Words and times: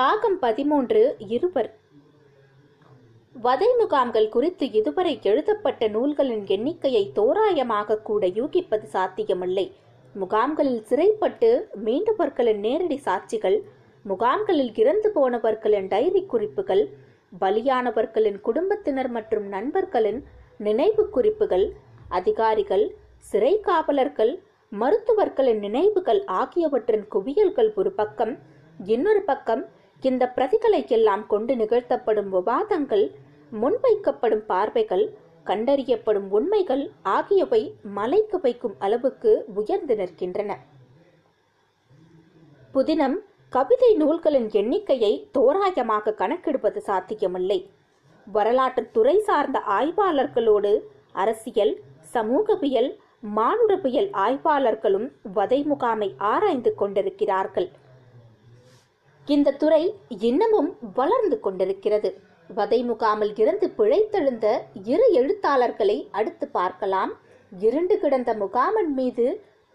பாகம் 0.00 0.36
பதிமூன்று 0.42 1.00
இருவர் 1.34 1.68
வதை 3.34 3.68
முகாம்கள் 3.78 4.28
குறித்து 4.28 4.64
இதுவரை 4.70 5.12
எழுதப்பட்ட 5.22 5.88
நூல்களின் 5.88 6.44
எண்ணிக்கையை 6.46 7.02
தோராயமாக 7.18 7.96
கூட 8.00 8.22
யூகிப்பது 8.38 8.86
சாத்தியமில்லை. 8.86 9.64
முகாம்களில் 10.14 10.84
சிறைப்பட்டு 10.88 11.50
மீண்டவர்களின் 11.86 12.60
நேரடி 12.60 12.98
சாட்சிகள் 13.06 13.58
முகாம்களில் 14.04 14.72
இறந்து 14.74 15.10
போனவர்களின் 15.16 15.88
டைரி 15.88 16.22
குறிப்புகள் 16.26 16.84
பலியானவர்களின் 17.40 18.38
குடும்பத்தினர் 18.40 19.10
மற்றும் 19.10 19.48
நண்பர்களின் 19.48 20.20
நினைவு 20.60 21.04
குறிப்புகள் 21.08 21.66
அதிகாரிகள் 22.10 22.86
சிறை 23.24 23.54
காவலர்கள் 23.60 24.32
மருத்துவர்களின் 24.72 25.60
நினைவுகள் 25.60 26.22
ஆகியவற்றின் 26.40 27.06
குவியல்கள் 27.08 27.72
ஒரு 27.74 27.92
பக்கம் 27.92 28.34
இன்னொரு 28.86 29.24
பக்கம் 29.24 29.62
இந்த 30.08 30.24
பிரதிகளை 30.36 30.80
எல்லாம் 30.96 31.26
கொண்டு 31.26 31.56
நிகழ்த்தப்படும் 31.56 32.30
விவாதங்கள் 32.36 33.04
முன்வைக்கப்படும் 33.52 34.44
பார்வைகள் 34.46 35.04
கண்டறியப்படும் 35.46 36.28
உண்மைகள் 36.28 36.84
ஆகியவை 37.16 37.60
மலைக்கு 37.82 38.38
வைக்கும் 38.40 38.76
அளவுக்கு 38.78 39.32
உயர்ந்து 39.54 39.94
நிற்கின்றன. 39.96 40.50
புதினம் 42.74 43.16
கவிதை 43.52 43.90
நூல்களின் 43.96 44.48
எண்ணிக்கையை 44.50 45.12
தோராயமாக 45.32 46.14
கணக்கிடுவது 46.20 46.80
சாத்தியமில்லை. 46.88 47.70
வரலாற்று 48.26 48.82
துறை 48.90 49.16
சார்ந்த 49.28 49.58
ஆய்வாளர்களோடு 49.78 50.72
அரசியல் 51.12 51.74
சமூகவியல் 52.14 52.90
மானுடவியல் 53.36 54.10
ஆய்வாளர்களும் 54.24 55.08
வதை 55.32 55.62
முகாமை 55.62 56.08
ஆராய்ந்து 56.18 56.74
கொண்டிருக்கிறார்கள். 56.74 57.68
இந்த 59.32 59.54
துறை 59.60 59.82
இன்னமும் 60.28 60.68
வளர்ந்து 60.98 61.36
கொண்டிருக்கிறது. 61.40 62.10
வதை 62.50 62.78
முகாமில் 62.90 63.34
இருந்து 63.42 63.66
பிழைத்தெழுந்த 63.78 64.46
இரு 64.92 65.06
எழுத்தாளர்களை 65.20 65.96
அடுத்து 66.18 66.46
பார்க்கலாம். 66.58 67.12
இருண்டு 67.52 67.94
கிடந்த 68.02 68.30
முகாமன் 68.42 68.90
மீது 68.98 69.26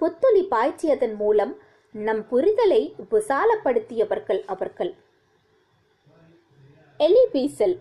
புத்துளி 0.01 0.43
பாய்ச்சியதன் 0.53 1.15
மூலம் 1.21 1.53
நம் 1.95 2.23
புரிதலை 2.31 2.81
விசாலப்படுத்தியவர்கள் 3.13 4.41
அவர்கள். 4.53 4.91
எலிபீசல் 6.99 7.75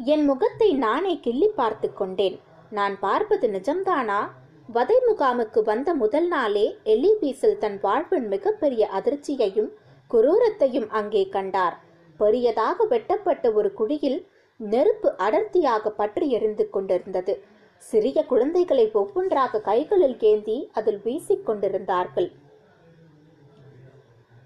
என் 0.00 0.24
முகத்தை 0.30 0.70
நானே 0.84 1.14
கிள்ளி 1.26 1.48
பார்த்து 1.60 1.88
கொண்டேன். 1.92 2.36
நான் 2.78 2.94
பார்ப்பது 3.06 3.46
நிஜம்தானா? 3.56 4.20
வதை 4.68 4.96
முகாமுக்கு 5.08 5.60
வந்த 5.70 5.90
முதல் 6.02 6.28
நாளே 6.28 6.66
எலிபீசல் 6.94 7.60
தன் 7.62 7.78
வாழ்வின் 7.84 8.28
மிகப்பெரிய 8.34 8.82
அதிர்ச்சியையும் 8.98 9.70
குரூரத்தையும் 10.12 10.88
அங்கே 10.98 11.22
கண்டார். 11.36 11.76
பெரியதாக 12.20 12.84
வெட்டப்பட்ட 12.92 13.46
ஒரு 13.58 13.70
குழியில் 13.78 14.18
நெருப்பு 14.60 15.08
அடர்த்தியாக 15.26 15.90
பற்றி 16.00 16.26
எரிந்து 16.36 16.64
கொண்டிருந்தது. 16.74 17.34
சிறிய 17.82 18.18
குழந்தைகளை 18.32 18.86
ஒவ்வொன்றாக 19.00 19.60
கைகளில் 19.68 20.16
ஏந்தி 20.30 20.56
அதில் 20.78 21.00
வீசிக் 21.04 21.46
கொண்டிருந்தார்கள். 21.48 22.28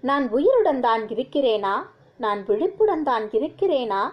நான் 0.03 0.25
உயிருடன் 0.37 0.81
தான் 0.87 1.03
இருக்கிறேனா? 1.13 1.75
நான் 2.23 2.41
விழிப்புடன் 2.49 3.05
தான் 3.09 3.25
இருக்கிறேனா? 3.37 4.03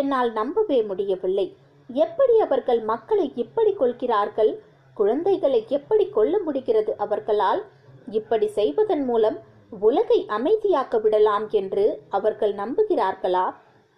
என்னால் 0.00 0.30
நம்பவே 0.32 0.78
முடியவில்லை. 0.90 1.46
எப்படி 1.90 2.34
அவர்கள் 2.44 2.80
மக்களை 2.92 3.26
இப்படி 3.42 3.72
கொள்கிறார்கள் 3.80 4.52
குழந்தைகளை 4.96 5.60
எப்படி 5.78 6.04
கொல்ல 6.16 6.34
முடிகிறது 6.46 6.92
அவர்களால்? 7.04 7.62
இப்படி 8.18 8.46
செய்வதன் 8.58 9.04
மூலம் 9.10 9.36
உலகை 9.80 10.26
அமைதியாக்க 10.28 11.00
விடலாம் 11.00 11.50
என்று 11.50 12.02
அவர்கள் 12.08 12.54
நம்புகிறார்களா? 12.54 13.54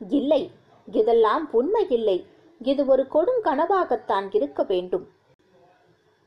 இல்லை. 0.09 0.51
இதெல்லாம் 0.87 1.49
உண்மை 1.53 1.87
இல்லை 1.89 2.27
இது 2.61 2.87
ஒரு 2.87 3.07
கொடுங்கனவாகத்தான் 3.11 4.27
இருக்க 4.31 4.63
வேண்டும். 4.63 5.09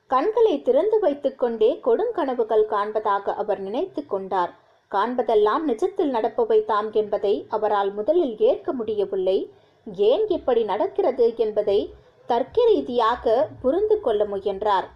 கண்களை 0.07 0.61
திறந்து 0.61 0.99
வைத்துக்கொண்டே 0.99 1.79
கொடுங்கனவுகள் 1.83 2.63
காண்பதாக 2.69 3.33
அவர் 3.33 3.59
நினைத்து 3.59 4.05
கொண்டார். 4.05 4.53
காண்பதெல்லாம் 4.91 5.67
நிஜத்தில் 5.67 6.11
நடப்பவை 6.11 6.65
தாம் 6.65 6.91
என்பதை 6.91 7.45
அவரால் 7.49 7.93
முதலில் 7.93 8.37
ஏற்க 8.37 8.73
முடியவில்லை. 8.73 9.51
ஏன் 9.93 10.27
இப்படி 10.27 10.63
நடக்கிறது 10.63 11.33
என்பதை 11.37 11.93
தர்க்க 12.25 12.65
ரீதியாக 12.65 13.49
புரிந்து 13.61 14.01
கொள்ள 14.01 14.25
முயன்றார். 14.25 14.89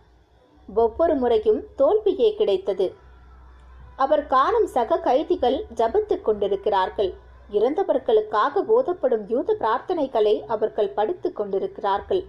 ஒவ்வொரு 0.75 1.15
முறையும் 1.15 1.63
தோல்வியே 1.75 2.35
கிடைத்தது. 2.35 2.93
அவர் 3.95 4.27
காணும் 4.27 4.65
சக 4.65 4.99
கைதிகள் 4.99 5.65
ஜபித்துக் 5.75 6.21
கொண்டிருக்கிறார்கள். 6.21 7.13
இறந்தவர்களுக்காக 7.51 8.61
போதப்படும் 8.61 9.25
யூத 9.27 9.55
பிரார்த்தனைகளை 9.59 10.45
அவர்கள் 10.45 10.89
படித்துக் 10.89 11.35
கொண்டிருக்கிறார்கள். 11.35 12.23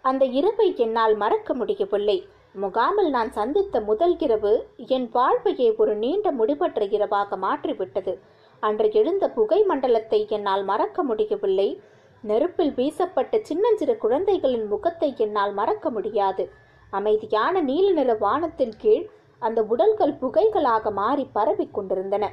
அந்த 0.00 0.24
இரவை 0.24 0.76
என்னால் 0.76 1.14
மறக்க 1.16 1.54
முடியவில்லை. 1.54 2.28
முகாமில் 2.54 3.10
நான் 3.10 3.32
சந்தித்த 3.32 3.80
முதல் 3.80 4.18
இரவு 4.18 4.68
என் 4.76 5.08
வாழ்வையே 5.12 5.74
ஒரு 5.74 5.94
நீண்ட 5.94 6.32
முடிவற்ற 6.32 6.84
இரவாக 6.84 7.36
மாற்றிவிட்டது. 7.36 8.20
அன்று 8.60 8.92
எழுந்த 8.92 9.30
புகை 9.30 9.62
மண்டலத்தை 9.62 10.26
என்னால் 10.28 10.64
மறக்க 10.64 11.02
முடியவில்லை. 11.02 11.80
நெருப்பில் 12.22 12.72
வீசப்பட்ட 12.74 13.40
சின்னஞ்சிறு 13.42 13.96
குழந்தைகளின் 13.96 14.66
முகத்தை 14.66 15.14
என்னால் 15.16 15.52
மறக்க 15.52 15.90
முடியாது. 15.90 16.50
அமைதியான 16.90 17.60
நீல 17.60 17.90
நிற 17.90 18.14
வானத்தின் 18.14 18.74
கீழ் 18.78 19.10
அந்த 19.42 19.60
உடல்கள் 19.62 20.18
புகைகளாக 20.20 20.90
மாறி 20.90 21.24
பரவிக் 21.32 21.74
கொண்டிருந்தன. 21.74 22.24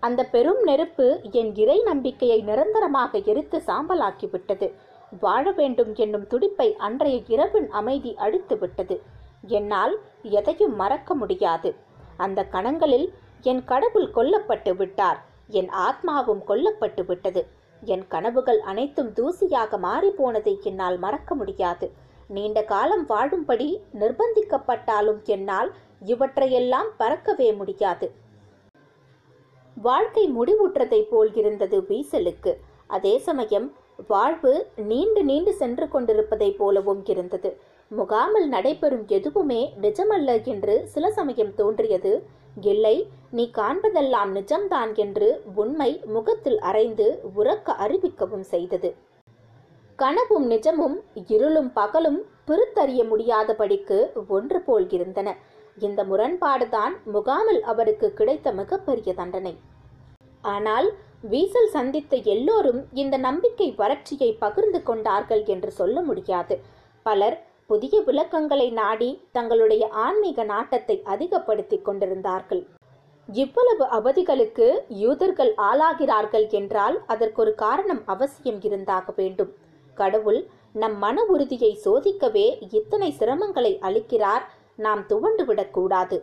அந்த 0.00 0.20
பெரும் 0.24 0.62
நெருப்பு 0.62 1.06
என் 1.30 1.50
இறை 1.54 1.78
நம்பிக்கையை 1.82 2.38
நிரந்தரமாக 2.42 3.18
எரித்து 3.30 3.58
சாம்பலாக்கிவிட்டது. 3.66 4.68
வாழ 5.20 5.44
வேண்டும் 5.50 5.92
என்னும் 5.94 6.26
துடிப்பை 6.26 6.68
அன்றைய 6.76 7.16
இரவின் 7.26 7.68
அமைதி 7.70 8.12
அடித்து 8.16 8.58
விட்டது 8.58 8.96
என்னால் 9.58 9.94
எதையும் 10.22 10.76
மறக்க 10.76 11.14
முடியாது. 11.14 11.70
அந்த 12.16 12.40
கணங்களில் 12.44 13.06
என் 13.42 13.64
கடவுள் 13.64 14.08
கொல்லப்பட்டு 14.10 14.72
விட்டார். 14.76 15.18
என் 15.58 15.70
ஆத்மாவும் 15.86 16.42
கொல்லப்பட்டு 16.48 17.04
விட்டது. 17.06 17.42
என் 17.82 18.04
கனவுகள் 18.08 18.60
அனைத்தும் 18.60 19.10
தூசியாக 19.10 19.78
மாறிப்போனதை 19.86 20.54
என்னால் 20.60 20.98
மறக்க 20.98 21.34
முடியாது. 21.34 21.86
நீண்ட 22.34 22.58
காலம் 22.72 23.04
வாழும்படி 23.06 23.68
நிர்பந்திக்கப்பட்டாலும் 24.00 25.20
என்னால் 25.34 25.70
இவற்றையெல்லாம் 26.12 26.90
பறக்கவே 26.98 27.48
முடியாது. 27.60 28.08
வாழ்க்கை 29.76 30.24
முடிவுற்றதை 30.38 31.00
போல் 31.10 31.30
இருந்தது 31.34 31.76
வீசலுக்கு. 31.80 32.52
அதே 32.96 33.14
சமயம் 33.28 33.66
வாழ்வு 34.08 34.52
நீண்டு 34.90 35.22
நீண்டு 35.24 35.52
சென்று 35.54 35.86
கொண்டிருப்பதைப் 35.88 36.58
போலவும் 36.58 37.02
இருந்தது. 37.04 37.50
முகாமில் 37.90 38.48
நடைபெறும் 38.48 39.06
எதுவுமே 39.16 39.62
நிஜமல்ல 39.82 40.36
என்று 40.44 40.74
சில 40.86 41.10
சமயம் 41.18 41.54
தோன்றியது. 41.54 42.12
இல்லை 42.72 42.96
நீ 43.30 43.44
காண்பதெல்லாம் 43.58 44.30
நிஜம்தான் 44.38 44.92
என்று 45.04 45.28
உண்மை 45.54 45.90
முகத்தில் 46.14 46.58
அரைந்து 46.70 47.06
உறக்க 47.40 47.74
அறிவிக்கவும் 47.84 48.46
செய்தது. 48.52 48.90
கனவும் 50.02 50.46
நிஜமும் 50.52 50.96
இருளும் 51.34 51.70
பகலும் 51.78 52.18
பிரித்தறிய 52.48 53.00
முடியாதபடிக்கு 53.10 53.98
ஒன்று 54.36 54.58
போல் 54.66 54.86
இருந்தன. 54.96 55.28
இந்த 55.78 56.00
முரண்பாடுதான் 56.10 56.94
முகாமில் 57.14 57.60
அவருக்கு 57.72 58.08
கிடைத்த 58.18 58.52
மிகப்பெரிய 58.60 59.12
தண்டனை. 59.20 59.54
ஆனால் 60.54 60.88
வீசல் 61.32 61.70
சந்தித்த 61.76 62.16
எல்லோரும் 62.34 62.80
இந்த 63.02 63.14
நம்பிக்கை 63.28 63.68
வறட்சியை 63.80 64.30
பகிர்ந்து 64.44 64.80
கொண்டார்கள் 64.82 65.42
என்று 65.54 65.70
சொல்ல 65.80 65.96
முடியாது. 66.00 66.54
பலர் 67.06 67.36
புதிய 67.70 67.96
விளக்கங்களை 68.06 68.68
நாடி 68.80 69.10
தங்களுடைய 69.36 69.84
ஆன்மீக 70.04 70.44
நாட்டத்தை 70.52 70.96
அதிகப்படுத்திக் 71.14 71.86
கொண்டிருந்தார்கள். 71.88 72.62
இவ்வளவு 73.28 73.84
அவதிகளுக்கு 73.98 74.68
யூதர்கள் 75.02 75.52
ஆளாகிறார்கள் 75.70 76.46
என்றால் 76.60 76.96
அதற்கொரு 77.14 77.52
காரணம் 77.64 78.02
அவசியம் 78.14 78.62
இருந்தாக 78.68 79.12
வேண்டும். 79.18 79.52
கடவுள் 80.02 80.40
நம் 80.82 80.96
மன 81.04 81.22
உறுதியை 81.34 81.72
சோதிக்கவே 81.84 82.46
இத்தனை 82.78 83.08
சிரமங்களை 83.20 83.72
அளிக்கிறார். 83.88 84.44
நாம் 84.84 85.02
துவண்டு 85.10 85.44
விடக்கூடாது. 85.48 86.18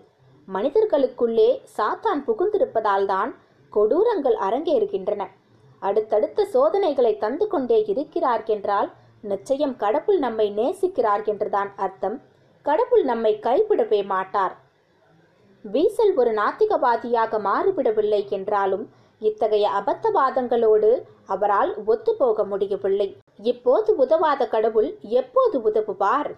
மனிதர்களுக்குள்ளே 0.48 1.50
சாத்தான் 1.78 2.22
புகுந்திருப்பதால் 2.28 3.08
தான் 3.14 3.32
கொடூரங்கள் 3.74 4.38
அரங்கேறுகின்றன. 4.48 5.24
அடுத்தடுத்த 5.82 6.46
சோதனைகளை 6.54 7.12
தந்து 7.24 7.46
கொண்டே 7.48 7.80
இருக்கிறார் 7.92 8.44
என்றால் 8.56 8.90
நிச்சயம் 9.32 9.76
கடவுள் 9.84 10.20
நம்மை 10.26 10.48
நேசிக்கிறார் 10.60 11.24
என்றுதான் 11.32 11.70
அர்த்தம். 11.86 12.18
கடவுள் 12.66 13.04
நம்மை 13.12 13.34
கைவிடவே 13.48 14.00
மாட்டார். 14.14 14.56
வீசல் 15.66 16.14
ஒரு 16.22 16.32
நாத்திகவாதியாக 16.40 17.40
மாறிவிடவில்லை 17.48 18.22
என்றாலும் 18.38 18.86
இத்தகைய 19.22 19.68
அபத்தவாதங்களோடு 19.80 20.90
அவரால் 21.34 21.72
ஒத்துப்போக 21.92 22.46
முடியவில்லை. 22.52 23.08
இப்போது 23.40 23.96
உதவாத 23.96 24.48
கடவுள் 24.48 24.98
எப்போது 25.02 25.62
உதவுவார்? 25.62 26.36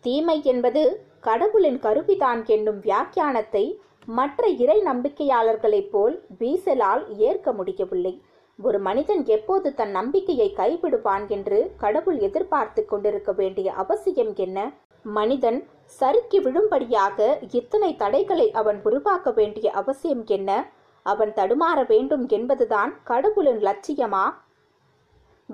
தீமை 0.00 0.42
என்பது 0.44 1.04
கடவுளின் 1.20 1.78
கருவிதான் 1.78 2.46
என்னும் 2.46 2.80
வியாக்கியானத்தை 2.80 3.80
மற்ற 4.06 4.48
இறை 4.48 4.82
நம்பிக்கையாளர்களைப் 4.82 5.90
போல் 5.90 6.24
வீசலால் 6.38 7.16
ஏற்க 7.16 7.52
முடியவில்லை. 7.52 8.22
ஒரு 8.58 8.78
மனிதன் 8.78 9.26
எப்போது 9.26 9.74
தன் 9.74 9.90
நம்பிக்கையை 9.90 10.54
கைவிடுவான் 10.56 11.28
என்று 11.28 11.74
கடவுள் 11.76 12.18
எதிர்பார்த்து 12.18 12.84
கொண்டிருக்க 12.84 13.32
வேண்டிய 13.32 13.72
அவசியம் 13.72 14.34
என்ன? 14.36 14.72
மனிதன் 15.02 15.68
சறுக்கி 15.84 16.40
விழும்படியாக 16.40 17.38
இத்தனை 17.50 17.96
தடைகளை 17.96 18.52
அவன் 18.52 18.80
உருவாக்க 18.84 19.30
வேண்டிய 19.30 19.70
அவசியம் 19.70 20.26
என்ன? 20.26 20.70
அவன் 21.02 21.32
தடுமாற 21.36 21.86
வேண்டும் 21.86 22.28
என்பதுதான் 22.28 22.94
கடவுளின் 23.04 23.58
லட்சியமா? 23.58 24.34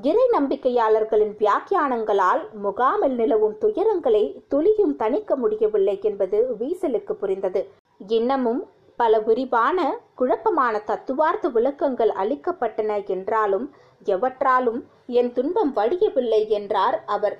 இறை 0.03 0.25
நம்பிக்கையாளர்களின் 0.33 1.33
வியாக்கியானங்களால் 1.39 2.51
முகாமில் 2.63 3.15
நிலவும் 3.15 3.57
துயரங்களை 3.61 4.45
துளியும் 4.49 4.97
தணிக்க 4.97 5.37
முடியவில்லை 5.37 5.99
என்பது 6.03 6.57
வீசலுக்கு 6.59 7.13
புரிந்தது. 7.13 7.69
இன்னமும் 8.07 8.69
பல 8.97 9.21
விரிவான 9.21 10.01
குழப்பமான 10.15 10.81
தத்துவார்த்த 10.81 11.49
விளக்கங்கள் 11.49 12.11
அளிக்கப்பட்டன 12.11 13.07
என்றாலும் 13.07 13.75
எவற்றாலும் 14.05 14.85
என் 15.07 15.33
துன்பம் 15.33 15.73
வடியவில்லை 15.73 16.49
என்றார் 16.49 17.05
அவர். 17.07 17.39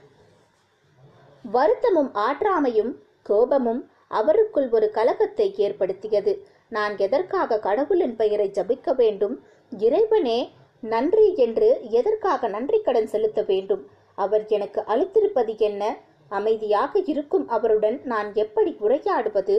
வருத்தமும் 1.43 2.11
ஆற்றாமையும் 2.15 2.93
கோபமும் 3.23 3.91
அவருக்குள் 4.09 4.71
ஒரு 4.71 4.91
கலகத்தை 4.91 5.55
ஏற்படுத்தியது. 5.57 6.47
நான் 6.69 6.97
எதற்காக 6.97 7.59
கடவுளின் 7.59 8.17
பெயரை 8.17 8.51
ஜபிக்க 8.51 8.95
வேண்டும்? 8.95 9.45
இறைவனே 9.71 10.53
நன்றி 10.83 11.35
என்று 11.37 11.69
எதற்காக 11.91 12.49
நன்றி 12.49 12.81
கடன் 12.81 13.07
செலுத்த 13.07 13.43
வேண்டும்? 13.43 13.89
அவர் 14.15 14.45
எனக்கு 14.47 14.81
அளித்திருப்பது 14.87 15.59
என்ன? 15.59 15.97
அமைதியாக 16.29 16.99
இருக்கும் 16.99 17.49
அவருடன் 17.49 18.01
நான் 18.05 18.35
எப்படி 18.35 18.77
உரையாடுவது? 18.81 19.57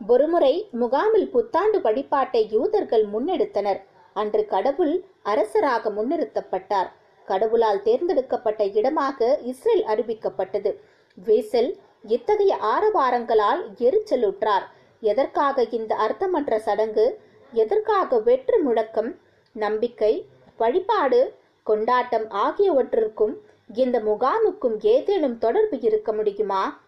ஒருமுறை 0.00 0.68
முகாமில் 0.70 1.30
புத்தாண்டு 1.30 1.80
வழிபாட்டை 1.80 2.48
யூதர்கள் 2.50 3.06
முன்னெடுத்தனர். 3.06 3.80
அன்று 4.12 4.46
கடவுள் 4.46 5.04
அரசராக 5.22 5.90
முன்னிறுத்தப்பட்டார். 5.90 6.88
கடவுளால் 7.24 7.82
தேர்ந்தெடுக்கப்பட்ட 7.82 8.64
இடமாக 8.64 9.38
இஸ்ரேல் 9.42 9.84
அறிவிக்கப்பட்டது. 9.84 10.70
வேசல் 11.26 11.70
இத்தகைய 12.02 12.56
ஆரவாரங்களால் 12.74 13.62
எரிச்சலுற்றார். 13.78 14.66
எதற்காக 15.00 15.66
இந்த 15.70 15.94
அர்த்தமன்ற 15.96 16.56
சடங்கு 16.58 17.06
எதற்காக 17.52 18.18
வெற்று 18.18 18.62
முழக்கம் 18.62 19.16
நம்பிக்கை 19.52 20.26
வழிபாடு 20.56 21.34
கொண்டாட்டம் 21.62 22.24
ஆகியவற்றிற்கும் 22.24 23.34
இந்த 23.74 24.00
முகாமுக்கும் 24.00 24.76
ஏதேனும் 24.80 25.38
தொடர்பு 25.38 25.80
இருக்க 25.80 26.12
முடியுமா? 26.12 26.80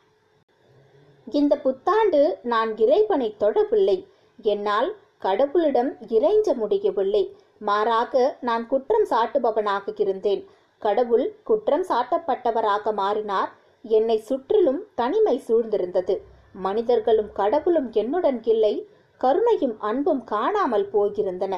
இந்த 1.31 1.57
புத்தாண்டு 1.57 2.39
நான் 2.43 2.77
இறைவனை 2.77 3.35
தொடவில்லை. 3.41 4.07
என்னால் 4.43 4.97
கடவுளிடம் 5.23 5.97
இறைஞ்ச 6.09 6.55
முடியவில்லை. 6.55 7.37
மாறாக 7.59 8.37
நான் 8.41 8.67
குற்றம் 8.67 9.07
சாட்டுபவனாக 9.11 10.01
இருந்தேன். 10.01 10.49
கடவுள் 10.79 11.37
குற்றம் 11.45 11.85
சாட்டப்பட்டவராக 11.89 12.93
மாறினார். 12.93 13.53
என்னை 13.83 14.19
சுற்றிலும் 14.19 14.87
தனிமை 14.95 15.43
சூழ்ந்திருந்தது. 15.49 16.19
மனிதர்களும் 16.53 17.33
கடவுளும் 17.33 17.93
என்னுடன் 17.93 18.43
இல்லை. 18.45 18.89
கருணையும் 19.25 19.77
அன்பும் 19.79 20.25
காணாமல் 20.25 20.89
போயிருந்தன. 20.93 21.55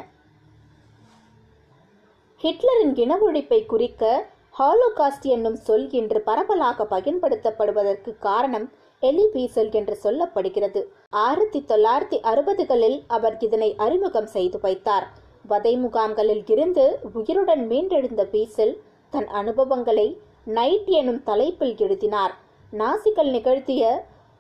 ஹிட்லரின் 2.43 2.95
இன 2.95 3.17
ஒழிப்பை 3.17 3.67
குறிக்க 3.67 4.31
ஹாலோகாஸ்ட் 4.59 5.27
என்னும் 5.35 5.59
சொல் 5.67 5.91
இன்று 5.91 6.21
பரவலாக 6.21 6.87
பயன்படுத்தப்படுவதற்கு 6.91 8.13
காரணம் 8.19 8.67
எலி 9.01 9.27
பீசல் 9.35 9.71
என்று 9.73 9.99
சொல்லப்படுகிறது. 10.03 10.81
ஆயிரத்தி 11.11 11.65
தொள்ளாயிரத்தி 11.69 12.19
அறுபதுகளில் 12.31 12.99
அவர் 13.07 13.37
இதனை 13.39 13.75
அறிமுகம் 13.77 14.27
செய்து 14.27 14.61
வைத்தார். 14.61 15.07
வதை 15.47 15.77
முகாம்களில் 15.77 16.45
இருந்து 16.47 16.85
உயிருடன் 17.13 17.65
மீண்டெழுந்த 17.71 18.25
பீசல் 18.35 18.75
தன் 19.11 19.29
அனுபவங்களை 19.41 20.07
நைட் 20.45 20.91
எனும் 21.01 21.23
தலைப்பில் 21.23 21.77
எழுதினார். 21.77 22.35
நாசிகள் 22.73 23.31
நிகழ்த்திய 23.31 23.83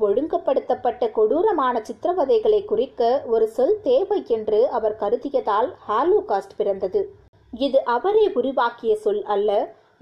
ஒழுங்குபடுத்தப்பட்ட 0.06 1.10
கொடூரமான 1.16 1.82
சித்திரவதைகளை 1.88 2.60
குறிக்க 2.64 3.00
ஒரு 3.34 3.46
சொல் 3.56 3.76
தேவை 3.82 4.20
என்று 4.36 4.60
அவர் 4.78 4.96
கருதியதால் 5.00 5.68
ஹாலோகாஸ்ட் 5.88 6.56
பிறந்தது. 6.56 7.02
இது 7.52 7.78
அவரே 7.96 8.24
உருவாக்கிய 8.40 8.92
சொல் 9.04 9.22
அல்ல 9.34 9.50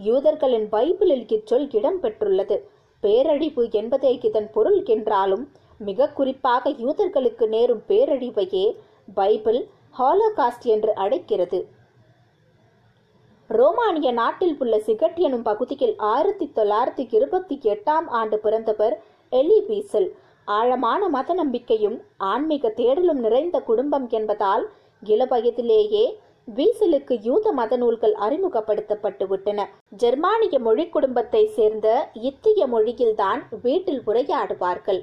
யூதர்களின் 0.09 0.69
பைபிளில் 0.75 1.25
இச்சொல் 1.37 1.67
இடம்பெற்றுள்ளது. 1.79 2.57
பேரழிவு 3.03 3.65
என்பதே 3.81 4.13
இதன் 4.29 4.49
பொருள் 4.53 4.81
என்றாலும் 4.95 5.45
மிக 5.81 6.09
குறிப்பாக 6.19 6.71
யூதர்களுக்கு 6.85 7.45
நேரும் 7.49 7.83
பேரழிவையே 7.89 8.67
பைபிள் 9.15 9.61
ஹாலோகாஸ்ட் 9.99 10.67
என்று 10.75 10.93
அழைக்கிறது. 11.05 11.61
ரோமானிய 13.51 14.09
நாட்டில் 14.19 14.57
உள்ள 14.63 14.75
சிகட் 14.87 15.17
எனும் 15.27 15.47
பகுதியில் 15.49 15.95
ஆயிரத்தி 16.11 16.47
தொள்ளாயிரத்தி 16.57 17.05
இருபத்தி 17.17 17.57
எட்டாம் 17.73 18.07
ஆண்டு 18.19 18.37
பிறந்தவர் 18.39 18.95
எலி 19.33 19.59
பீசல் 19.67 20.09
ஆழமான 20.49 21.03
மத 21.09 21.35
நம்பிக்கையும் 21.35 21.97
ஆன்மீக 22.31 22.69
தேடலும் 22.79 23.21
நிறைந்த 23.25 23.57
குடும்பம் 23.69 24.07
என்பதால் 24.19 24.65
இளவயதிலேயே 25.03 26.05
வீசலுக்கு 26.49 27.15
யூத 27.27 27.53
மத 27.59 27.77
நூல்கள் 27.77 28.15
அறிமுகப்படுத்தப்பட்டு 28.27 29.27
விட்டன 29.27 29.67
ஜெர்மானிய 30.03 30.59
மொழி 30.59 30.85
குடும்பத்தை 30.89 31.43
சேர்ந்த 31.59 31.89
இத்திய 32.29 32.67
மொழியில்தான் 32.67 33.43
வீட்டில் 33.63 34.03
உரையாடுவார்கள். 34.07 35.01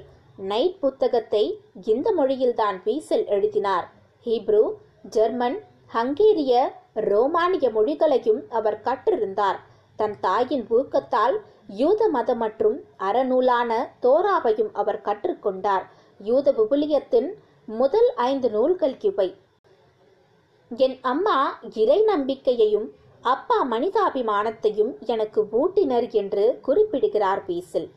நைட் 0.50 0.78
புத்தகத்தை 0.80 1.44
இந்த 1.92 2.08
மொழியில்தான் 2.18 2.76
வீசல் 2.84 3.26
எழுதினார். 3.36 3.86
ஹீப்ரு 4.26 4.62
ஜெர்மன் 5.16 5.58
ஹங்கேரிய 5.94 6.54
ரோமானிய 7.10 7.66
மொழிகளையும் 7.76 8.42
அவர் 8.50 8.80
கற்றிருந்தார். 8.86 9.58
தன் 10.00 10.16
தாயின் 10.24 10.64
ஊக்கத்தால் 10.78 11.36
யூத 11.80 12.02
மதம் 12.16 12.40
மற்றும் 12.42 12.76
அறநூலான 13.06 13.70
தோராவையும் 14.04 14.72
அவர் 14.80 15.00
கற்றுக்கொண்டார். 15.08 15.84
யூத 16.28 16.52
விபுலியத்தின் 16.58 17.28
முதல் 17.80 18.08
ஐந்து 18.28 18.48
நூல்கள் 18.50 18.96
இவை. 19.10 19.28
என் 20.70 20.96
அம்மா 21.12 21.36
இறை 21.82 21.98
நம்பிக்கையையும் 22.12 22.88
அப்பா 23.34 23.58
மனிதாபிமானத்தையும் 23.70 24.92
எனக்கு 25.12 25.40
ஊட்டினர் 25.60 26.08
என்று 26.20 26.44
குறிப்பிடுகிறார் 26.66 27.42
பீசில். 27.48 27.88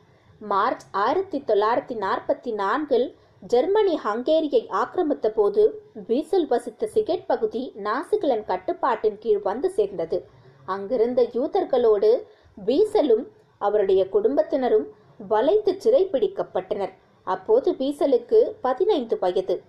மார்ச் 0.51 0.85
ஆயிரத்தி 1.05 1.39
தொள்ளாயிரத்தி 1.49 1.95
நாற்பத்தி 2.05 2.51
நான்கில் 2.61 3.07
ஜெர்மனி 3.53 3.95
ஹங்கேரியை 4.05 4.63
ஆக்கிரமித்த 4.81 5.27
போது 5.29 5.63
பீசல் 6.07 6.47
வசித்த 6.47 6.89
சிகெட் 6.95 7.27
பகுதி 7.31 7.63
நாசிகளின் 7.87 8.45
கட்டுப்பாட்டின் 8.51 9.19
கீழ் 9.19 9.41
வந்து 9.49 9.69
சேர்ந்தது. 9.79 10.19
அங்கிருந்த 10.65 11.21
யூதர்களோடு 11.23 12.11
பீசலும் 12.65 13.27
அவருடைய 13.57 14.09
குடும்பத்தினரும் 14.09 14.87
வளைத்து 15.27 15.81
சிறை 15.81 16.09
பிடிக்கப்பட்டனர் 16.11 16.93
அப்போது 17.23 17.71
பீசலுக்கு 17.71 18.39
பதினைந்து 18.61 19.19
வயது. 19.19 19.63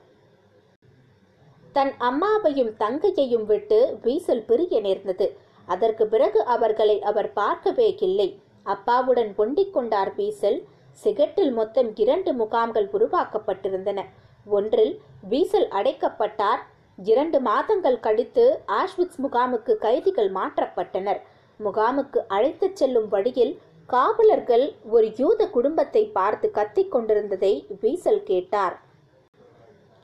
தன் 1.73 1.93
அம்மாவையும் 1.99 2.73
தங்கையையும் 2.79 3.45
விட்டு 3.45 3.99
வீசல் 4.03 4.45
பிரிய 4.45 4.81
நேர்ந்தது. 4.81 5.37
அதற்கு 5.67 6.07
பிறகு 6.07 6.45
அவர்களை 6.45 7.03
அவர் 7.03 7.33
பார்க்கவே 7.33 7.97
இல்லை. 7.99 8.41
அப்பாவுடன் 8.63 9.33
ஒண்டிக் 9.37 9.73
கொண்டார் 9.73 10.15
வீசல் 10.15 10.67
சிகட்டில் 11.05 11.53
மொத்தம் 11.53 11.97
இரண்டு 11.97 12.33
முகாம்கள் 12.33 12.89
உருவாக்கப்பட்டிருந்தன. 12.93 14.01
ஒன்றில் 14.47 15.01
வீசல் 15.29 15.69
அடைக்கப்பட்டார் 15.69 16.63
இரண்டு 16.99 17.39
மாதங்கள் 17.41 17.99
கழித்து 18.01 18.45
ஆஷ்விட்ஸ் 18.81 19.21
முகாமுக்கு 19.25 19.73
கைதிகள் 19.77 20.31
மாற்றப்பட்டனர். 20.39 21.21
முகாமுக்கு 21.61 22.21
அழைத்துச் 22.27 22.79
செல்லும் 22.81 23.09
வழியில் 23.09 23.53
காவலர்கள் 23.89 24.65
ஒரு 24.95 25.07
யூத 25.21 25.47
குடும்பத்தை 25.49 26.03
பார்த்து 26.19 26.47
கத்திக் 26.51 26.93
கொண்டிருந்ததை 26.93 27.53
வீசல் 27.81 28.23
கேட்டார். 28.23 28.77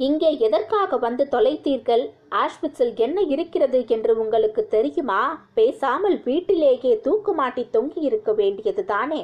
இங்கே 0.00 0.30
எதற்காக 0.46 0.96
வந்து 0.96 1.24
தொலைத்தீர்கள்? 1.34 2.04
ஆஷ்விட்ஸில் 2.42 2.94
என்ன 3.06 3.20
இருக்கிறது 3.34 3.78
என்று 3.96 4.12
உங்களுக்கு 4.22 4.62
தெரியுமா? 4.76 5.20
பேசாமல் 5.54 6.16
வீட்டிலேயே 6.28 6.92
தூக்குமாட்டி 7.06 7.64
தொங்கி 7.76 8.02
இருக்க 8.08 8.32
வேண்டியது 8.32 8.84
தானே? 8.84 9.22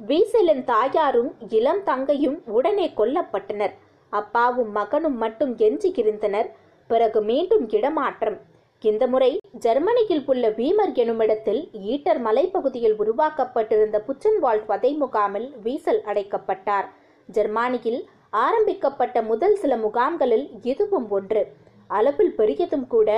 வீசலின் 0.00 0.64
தாயாரும் 0.64 1.32
இளம் 1.48 1.82
தங்கையும் 1.90 2.38
உடனே 2.56 2.86
கொல்லப்பட்டனர். 2.96 3.74
அப்பாவும் 4.20 4.72
மகனும் 4.78 5.18
மட்டும் 5.22 5.52
எஞ்சியிருந்தனர் 5.66 6.48
பிறகு 6.90 7.20
மீண்டும் 7.30 7.66
இடமாற்றம். 7.76 8.36
இந்த 8.82 9.04
முறை 9.12 9.30
ஜெர்மனியில் 9.64 10.24
உள்ள 10.30 10.44
வீமர் 10.58 10.92
எனுமிடத்தில் 11.02 11.60
ஈட்டர் 11.92 12.20
மலைப்பகுதியில் 12.26 12.96
உருவாக்கப்பட்டிருந்த 13.02 13.98
புச்சன்வால்ட் 14.08 14.66
வதை 14.72 14.90
முகாமில் 15.02 15.48
வீசல் 15.64 16.02
அடைக்கப்பட்டார். 16.10 16.88
ஜெர்மானியில் 17.28 18.00
ஆரம்பிக்கப்பட்ட 18.44 19.18
முதல் 19.30 19.56
சில 19.62 19.72
முகாம்களில் 19.76 20.46
இதுவும் 20.70 21.08
ஒன்று. 21.16 21.42
அளவில் 21.90 22.34
பெரியதும் 22.38 22.86
கூட 22.94 23.10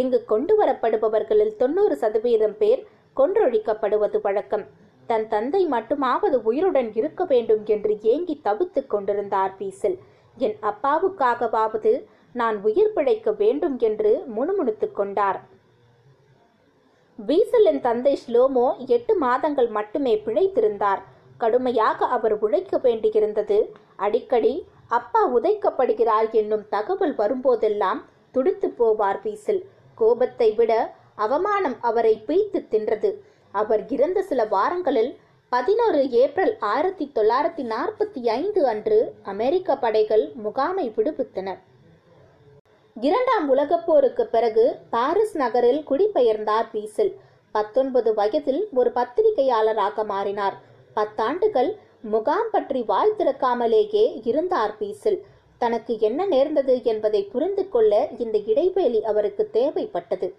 இங்கு 0.00 0.18
கொண்டு 0.32 0.52
வரப்படுபவர்களில் 0.60 1.56
தொண்ணூறு 1.60 1.96
சதவீதம் 2.02 2.56
பேர் 2.62 2.82
கொன்றொழிக்கப்படுவது 3.16 4.18
வழக்கம். 4.26 4.64
தன் 5.08 5.26
தந்தை 5.28 5.60
மட்டுமாவது 5.72 6.36
உயிருடன் 6.48 6.90
இருக்க 7.00 7.22
வேண்டும் 7.32 7.62
என்று 7.74 7.94
ஏங்கி 8.12 8.34
தவித்துக் 8.46 8.90
கொண்டிருந்தார் 8.92 9.54
பீசில் 9.58 9.96
என் 10.36 10.56
அப்பாவுக்காகவாவது 10.62 12.06
நான் 12.32 12.62
உயிர் 12.62 12.92
பிழைக்க 12.92 13.32
வேண்டும் 13.32 13.78
என்று 13.78 14.22
முணுமுணுத்துக் 14.26 14.96
கொண்டார். 14.96 15.40
வீசலின் 17.16 17.80
தந்தை 17.80 18.18
ஸ்லோமோ 18.26 18.86
எட்டு 18.86 19.16
மாதங்கள் 19.16 19.68
மட்டுமே 19.68 20.22
பிழைத்திருந்தார். 20.24 21.02
கடுமையாக 21.38 22.06
அவர் 22.06 22.38
உழைக்க 22.38 22.78
வேண்டியிருந்தது. 22.78 23.70
அடிக்கடி 23.96 24.66
அப்பா 24.88 25.28
உதைக்கப்படுகிறார் 25.34 26.30
என்னும் 26.30 26.68
தகவல் 26.68 27.14
வரும்போதெல்லாம் 27.16 28.00
துடித்து 28.30 28.68
போவார் 28.78 29.20
வீசல். 29.22 29.62
கோபத்தை 29.94 30.52
விட 30.52 30.94
அவமானம் 31.14 31.76
அவரை 31.80 32.24
பீய்த்து 32.26 32.60
தின்றது. 32.70 33.12
அவர் 33.50 33.88
இறந்த 33.88 34.22
சில 34.22 34.44
வாரங்களில் 34.44 35.18
பதினொரு 35.52 35.98
ஏப்ரல் 36.20 36.52
ஆயிரத்தி 36.68 37.04
தொள்ளாயிரத்தி 37.16 37.64
நாற்பத்தி 37.72 38.20
ஐந்து 38.36 38.60
அன்று 38.70 38.96
அமெரிக்க 39.32 39.76
படைகள் 39.82 40.24
முகாமை 40.44 40.86
விடுவித்தன. 40.96 41.48
இரண்டாம் 42.96 43.46
உலகப் 43.52 43.84
போருக்கு 43.86 44.24
பிறகு 44.26 44.64
பாரிஸ் 44.94 45.34
நகரில் 45.42 45.80
குடிபெயர்ந்தார் 45.90 46.68
பீசில். 46.72 47.12
பத்தொன்பது 47.54 48.12
வயதில் 48.14 48.62
ஒரு 48.74 48.92
பத்திரிகையாளராக 48.98 50.04
மாறினார். 50.12 50.56
பத்தாண்டுகள் 50.96 51.70
முகாம் 52.14 52.50
பற்றி 52.50 52.82
வாய் 52.90 53.16
திறக்காமலேயே 53.18 54.04
இருந்தார் 54.30 54.74
பீசில். 54.80 55.20
தனக்கு 55.58 55.94
என்ன 56.00 56.26
நேர்ந்தது 56.34 56.76
என்பதை 56.94 57.22
புரிந்து 57.34 57.66
கொள்ள 57.68 57.92
இந்த 58.24 58.38
இடைவேளி 58.52 59.02
அவருக்கு 59.12 59.46
தேவைப்பட்டது. 59.58 60.30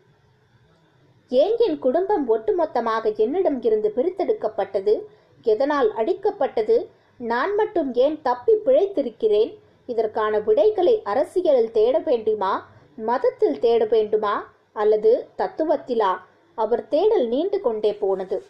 ஏன் 1.29 1.55
என் 1.57 1.79
குடும்பம் 1.79 2.35
ஒட்டுமொத்தமாக 2.35 3.17
என்னிடம் 3.17 3.61
இருந்து 3.61 3.93
பிரித்தெடுக்கப்பட்டது. 3.95 5.01
எதனால் 5.43 5.93
அடிக்கப்பட்டது? 5.93 6.87
நான் 7.17 7.55
மட்டும் 7.55 7.93
ஏன் 7.93 8.21
தப்பி 8.21 8.53
பிழைத்திருக்கிறேன்? 8.53 9.57
இதற்கான 9.85 10.39
விடைகளை 10.39 11.01
அரசியலில் 11.03 11.71
தேட 11.71 11.99
வேண்டுமா? 11.99 12.69
மதத்தில் 12.95 13.59
தேட 13.59 13.85
வேண்டுமா? 13.85 14.53
அல்லது 14.73 15.27
தத்துவத்திலா? 15.37 16.17
அவர் 16.55 16.87
தேடல் 16.87 17.27
நீண்டு 17.27 17.61
கொண்டே 17.61 17.93
போனது. 17.93 18.43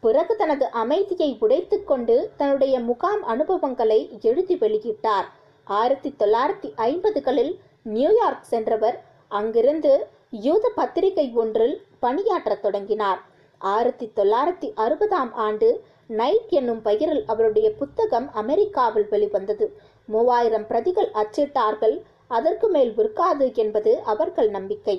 பிறகு 0.00 0.36
தனது 0.36 0.66
அமைதியை 0.66 1.36
உடைத்துக் 1.40 1.86
கொண்டு 1.86 2.32
தன்னுடைய 2.36 2.80
முகாம் 2.80 3.24
அனுபவங்களை 3.24 4.18
எழுதி 4.20 4.56
வெளியிட்டார். 4.56 5.24
ஆயிரத்தி 5.64 6.14
தொள்ளாயிரத்தி 6.18 6.72
ஐம்பதுகளில் 6.76 7.58
நியூயார்க் 7.82 8.44
சென்றவர். 8.44 9.04
அங்கிருந்து 9.28 10.08
யூத 10.42 10.68
பத்திரிகை 10.68 11.24
ஒன்றில் 11.34 11.74
பணியாற்றத் 12.02 12.60
தொடங்கினார். 12.60 13.20
ஆயிரத்தி 13.58 14.06
தொள்ளாயிரத்தி 14.16 14.68
அறுபதாம் 14.84 15.32
ஆண்டு 15.32 15.68
நைட் 16.06 16.48
என்னும் 16.48 16.80
பெயரில் 16.82 17.24
அவருடைய 17.26 17.72
புத்தகம் 17.72 18.26
அமெரிக்காவில் 18.32 19.06
வெளிவந்தது. 19.08 19.66
மூவாயிரம் 20.06 20.66
பிரதிகள் 20.66 21.10
அச்சிட்டார்கள். 21.22 21.96
அதற்கு 22.26 22.68
மேல் 22.68 22.92
விற்காது 22.96 23.54
என்பது 23.54 24.02
அவர்கள் 24.02 24.50
நம்பிக்கை. 24.50 24.96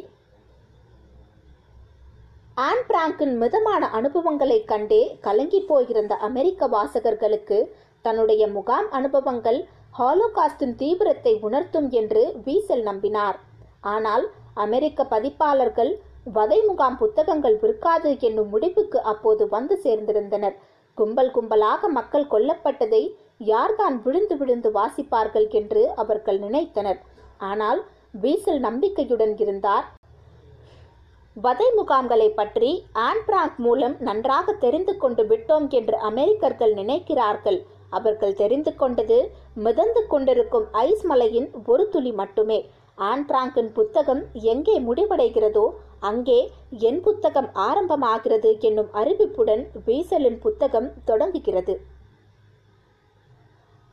ஆன் 2.54 2.84
பிராங்கின் 2.88 3.36
மிதமான 3.38 3.89
அனுபவங்களை 3.89 4.63
கண்டே 4.63 5.18
கலங்கி 5.22 5.62
போயிருந்த 5.62 6.15
அமெரிக்க 6.15 6.68
வாசகர்களுக்கு 6.68 7.60
தன்னுடைய 8.01 8.48
முகாம் 8.48 8.92
அனுபவங்கள் 8.92 9.68
ஹாலோகாஸ்டின் 10.00 10.75
தீவிரத்தை 10.75 11.38
உணர்த்தும் 11.42 11.89
என்று 11.89 12.24
வீசல் 12.44 12.84
நம்பினார். 12.84 13.39
ஆனால் 13.82 14.25
அமெரிக்க 14.63 15.03
பதிப்பாளர்கள் 15.13 15.91
வதை 16.38 16.59
முகாம் 16.67 16.97
புத்தகங்கள் 16.97 17.57
விற்காது 17.63 18.12
என்னும் 18.27 18.50
முடிவுக்கு 18.53 19.00
அப்போது 19.12 19.43
வந்து 19.55 19.75
சேர்ந்திருந்தனர். 19.83 20.55
கும்பல் 20.97 21.31
கும்பலாக 21.35 21.88
மக்கள் 21.97 22.31
கொல்லப்பட்டதை 22.33 23.01
யார்தான் 23.51 23.95
விழுந்து 24.05 24.35
விழுந்து 24.38 24.69
வாசிப்பார்கள் 24.77 25.47
என்று 25.59 25.81
அவர்கள் 26.03 26.39
நினைத்தனர். 26.45 27.00
ஆனால் 27.50 27.81
வீசல் 28.24 28.59
நம்பிக்கையுடன் 28.59 29.33
இருந்தார். 29.38 29.85
வதை 31.38 31.67
முகாம்களை 31.77 32.27
பற்றி 32.33 32.69
ஆன்பிராங்க் 33.07 33.57
மூலம் 33.65 33.95
நன்றாக 34.07 34.53
தெரிந்து 34.63 34.93
கொண்டு 34.97 35.24
விட்டோம் 35.24 35.67
என்று 35.79 35.97
அமெரிக்கர்கள் 36.09 36.74
நினைக்கிறார்கள். 36.74 37.59
அவர்கள் 37.89 38.38
தெரிந்து 38.41 38.71
கொண்டது 38.75 39.17
மிதந்து 39.65 40.01
கொண்டிருக்கும் 40.07 40.65
ஐஸ் 40.85 41.05
மலையின் 41.12 41.50
ஒரு 41.65 41.83
துளி 41.89 42.13
மட்டுமே. 42.21 42.59
ஆன் 42.98 43.24
பிராங்கின் 43.30 43.72
புத்தகம் 43.78 44.22
எங்கே 44.52 44.75
முடிவடைகிறதோ 44.80 45.64
அங்கே 46.00 46.38
என் 46.90 47.00
புத்தகம் 47.02 47.50
ஆரம்பமாகிறது 47.68 48.50
என்னும் 48.60 48.92
அறிவிப்புடன் 48.94 49.64
வீசலின் 49.86 50.40
புத்தகம் 50.40 50.88
தொடங்குகிறது. 51.06 51.74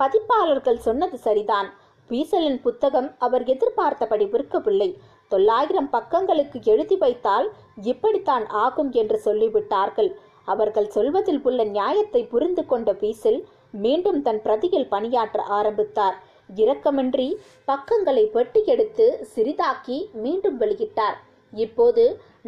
பதிப்பாளர்கள் 0.01 0.85
சொன்னது 0.87 1.19
சரிதான். 1.19 1.69
வீசலின் 2.11 2.61
புத்தகம் 2.61 3.09
அவர் 3.19 3.45
எதிர்பார்த்தபடி 3.45 4.27
விற்கவில்லை. 4.35 4.91
தொள்ளாயிரம் 5.29 5.91
பக்கங்களுக்கு 5.93 6.59
எழுதி 6.73 6.97
வைத்தால் 6.97 7.49
இப்படித்தான் 7.91 8.47
ஆகும் 8.65 8.91
என்று 9.03 9.19
சொல்லிவிட்டார்கள். 9.25 10.11
அவர்கள் 10.45 10.89
சொல்வதில் 10.97 11.41
உள்ள 11.43 11.65
நியாயத்தை 11.77 12.23
புரிந்து 12.33 12.63
கொண்ட 12.67 12.93
வீசல் 13.03 13.41
மீண்டும் 13.85 14.21
தன் 14.23 14.41
பிரதியில் 14.47 14.91
பணியாற்ற 14.95 15.43
ஆரம்பித்தார். 15.59 16.17
இரக்கமின்றி 16.61 17.29
பக்கங்களை 17.71 18.25
வெட்டி 18.37 18.61
எடுத்து 18.73 19.07
சிறிதாக்கி 19.35 19.99
மீண்டும் 20.25 20.59
வெளியிட்டார். 20.61 21.19
இப்போது 21.53 22.05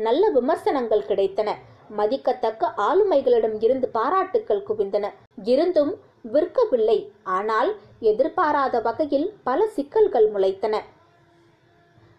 நல்ல 0.06 0.30
விமர்சனங்கள் 0.36 1.08
கிடைத்தன. 1.08 1.50
மதிக்கத்தக்க 1.98 2.72
ஆளுமைகளிடம் 2.88 3.56
இருந்து 3.64 3.86
பாராட்டுக்கள் 3.88 4.66
குவிந்தன. 4.68 5.06
இருந்தும் 5.52 5.92
விற்கவில்லை. 6.34 6.98
ஆனால் 7.36 7.70
எதிர்பாராத 8.10 8.80
வகையில் 8.80 9.28
பல 9.48 9.66
சிக்கல்கள் 9.76 10.28
முளைத்தன. 10.34 10.74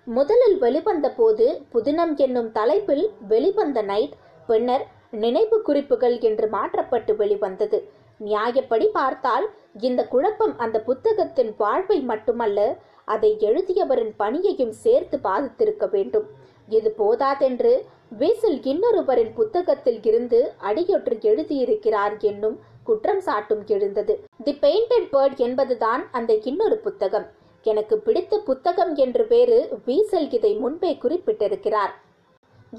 முதலில் 0.07 0.57
வெளிவந்த 0.63 1.07
போது 1.09 1.45
புதினம் 1.73 2.13
என்னும் 2.25 2.51
தலைப்பில் 2.51 3.05
வெளிவந்த 3.27 3.79
நைட் 3.91 4.15
பின்னர் 4.49 4.85
நினைவு 5.23 5.57
குறிப்புகள் 5.61 6.15
என்று 6.29 6.47
மாற்றப்பட்டு 6.55 7.13
வெளிவந்தது. 7.15 7.77
நியாயப்படி 8.19 8.87
பார்த்தால் 8.87 9.45
இந்த 9.79 10.01
குழப்பம் 10.07 10.57
அந்த 10.57 10.77
புத்தகத்தின் 10.79 11.53
வாழ்வை 11.57 11.99
மட்டுமல்ல 12.01 12.59
அதை 13.05 13.31
எழுதியவரின் 13.39 14.13
பணியையும் 14.17 14.75
சேர்த்து 14.83 15.17
பாதித்திருக்க 15.23 15.85
வேண்டும். 15.89 16.27
இது 16.69 16.91
போதாதென்று 16.91 17.73
வீசில் 18.19 18.59
இன்னொருவரின் 18.61 19.33
புத்தகத்தில் 19.33 19.99
இருந்து 20.03 20.39
அடியொற்று 20.69 21.15
எழுதியிருக்கிறார் 21.31 22.15
என்னும் 22.19 22.59
குற்றம் 22.83 23.21
சாட்டும் 23.25 23.63
எழுந்தது. 23.65 24.13
தி 24.43 24.53
பெயிண்டட் 24.61 25.09
பேர்ட் 25.13 25.35
என்பதுதான் 25.35 26.03
அந்த 26.11 26.33
இன்னொரு 26.33 26.77
புத்தகம். 26.77 27.27
எனக்கு 27.65 27.97
பிடித்த 27.97 28.39
புத்தகம் 28.39 28.95
என்று 28.95 29.27
வேறு 29.27 29.79
வீசல் 29.85 30.27
இதை 30.31 30.53
முன்பே 30.55 30.91
குறிப்பிட்டிருக்கிறார். 31.03 31.93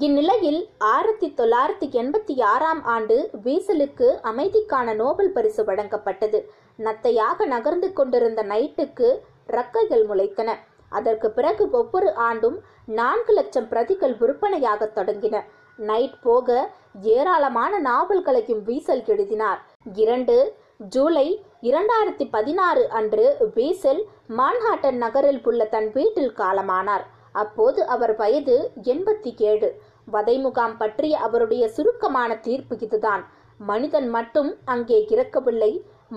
இந்நிலையில் 0.05 0.59
ஆயிரத்தி 0.77 1.27
தொள்ளாயிரத்தி 1.37 1.87
எண்பத்தி 1.99 2.33
ஆறாம் 2.43 2.81
ஆண்டு 2.93 3.15
வீசலுக்கு 3.43 4.07
அமைதிக்கான 4.31 4.93
நோபல் 4.95 5.31
பரிசு 5.31 5.61
வழங்கப்பட்டது. 5.63 6.39
நத்தையாக 6.77 7.45
நகர்ந்து 7.45 7.93
கொண்டிருந்த 7.93 8.43
நைட்டுக்கு 8.43 9.09
ரக்கைகள் 9.57 10.03
முளைத்தன. 10.09 10.49
அதற்கு 10.89 11.31
பிறகு 11.31 11.65
ஒவ்வொரு 11.71 12.09
ஆண்டும் 12.27 12.59
நான்கு 12.99 13.33
லட்சம் 13.33 13.67
பிரதிகள் 13.67 14.15
விற்பனையாக 14.21 14.91
தொடங்கின. 14.95 15.43
நைட் 15.77 16.21
போக 16.21 16.69
ஏராளமான 17.01 17.79
நாவல்களையும் 17.89 18.63
வீசல் 18.63 19.05
எழுதினார். 19.05 19.59
இரண்டு 20.05 20.37
ஜூலை 20.77 21.27
இரண்டாயிரத்தி 21.61 22.27
பதினாறு 22.31 22.85
அன்று 22.89 23.51
வீசல் 23.53 24.01
மான்ஹாட்டன் 24.39 25.03
நகரில் 25.05 25.43
உள்ள 25.43 25.65
தன் 25.75 25.91
வீட்டில் 25.91 26.33
காலமானார். 26.41 27.05
அப்போது 27.41 27.79
அவர் 27.93 28.11
வயது 28.15 28.55
எண்பத்தி 28.91 29.31
ஏழு. 29.49 29.67
வதை 30.09 30.35
முகாம் 30.37 30.77
பற்றிய 30.77 31.17
அவருடைய 31.17 31.63
சுருக்கமான 31.67 32.31
தீர்ப்பு 32.37 32.75
இதுதான். 32.79 33.23
மனிதன் 33.69 34.09
மட்டும் 34.09 34.49
அங்கே 34.65 34.97
இறக்கவில்லை 35.09 35.71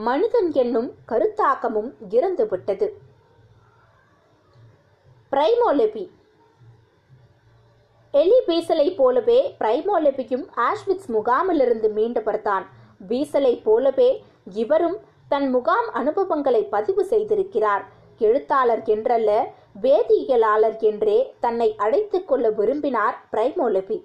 மனிதன் 0.08 0.50
என்னும் 0.52 0.88
கருத்தாக்கமும் 1.08 1.90
இறந்துவிட்டது. 2.16 2.88
பிரைமோலெபி. 5.32 6.04
எலி 8.14 8.38
பீசலை 8.46 8.86
போலவே 8.96 9.38
பிரைமோலெபியும் 9.60 10.44
ஆஷ்விட்ஸ் 10.68 11.10
முகாமிலிருந்து 11.16 11.88
மீண்டவர்தான். 11.98 12.64
பீசலை 13.08 13.54
போலவே 13.62 14.10
இவரும் 14.62 14.98
தன் 15.28 15.48
முகாம் 15.50 15.88
அனுபவங்களை 15.92 16.62
பதிவு 16.74 17.02
செய்திருக்கிறார். 17.10 17.84
எழுத்தாளர் 18.18 18.82
என்றல்ல 18.94 19.30
வேதியியலாளர் 19.74 20.78
என்றே 20.78 21.34
தன்னை 21.40 21.74
அழைத்துக் 21.76 22.28
கொள்ள 22.28 22.50
விரும்பினார் 22.50 23.16
பிரைமோலபி. 23.32 23.98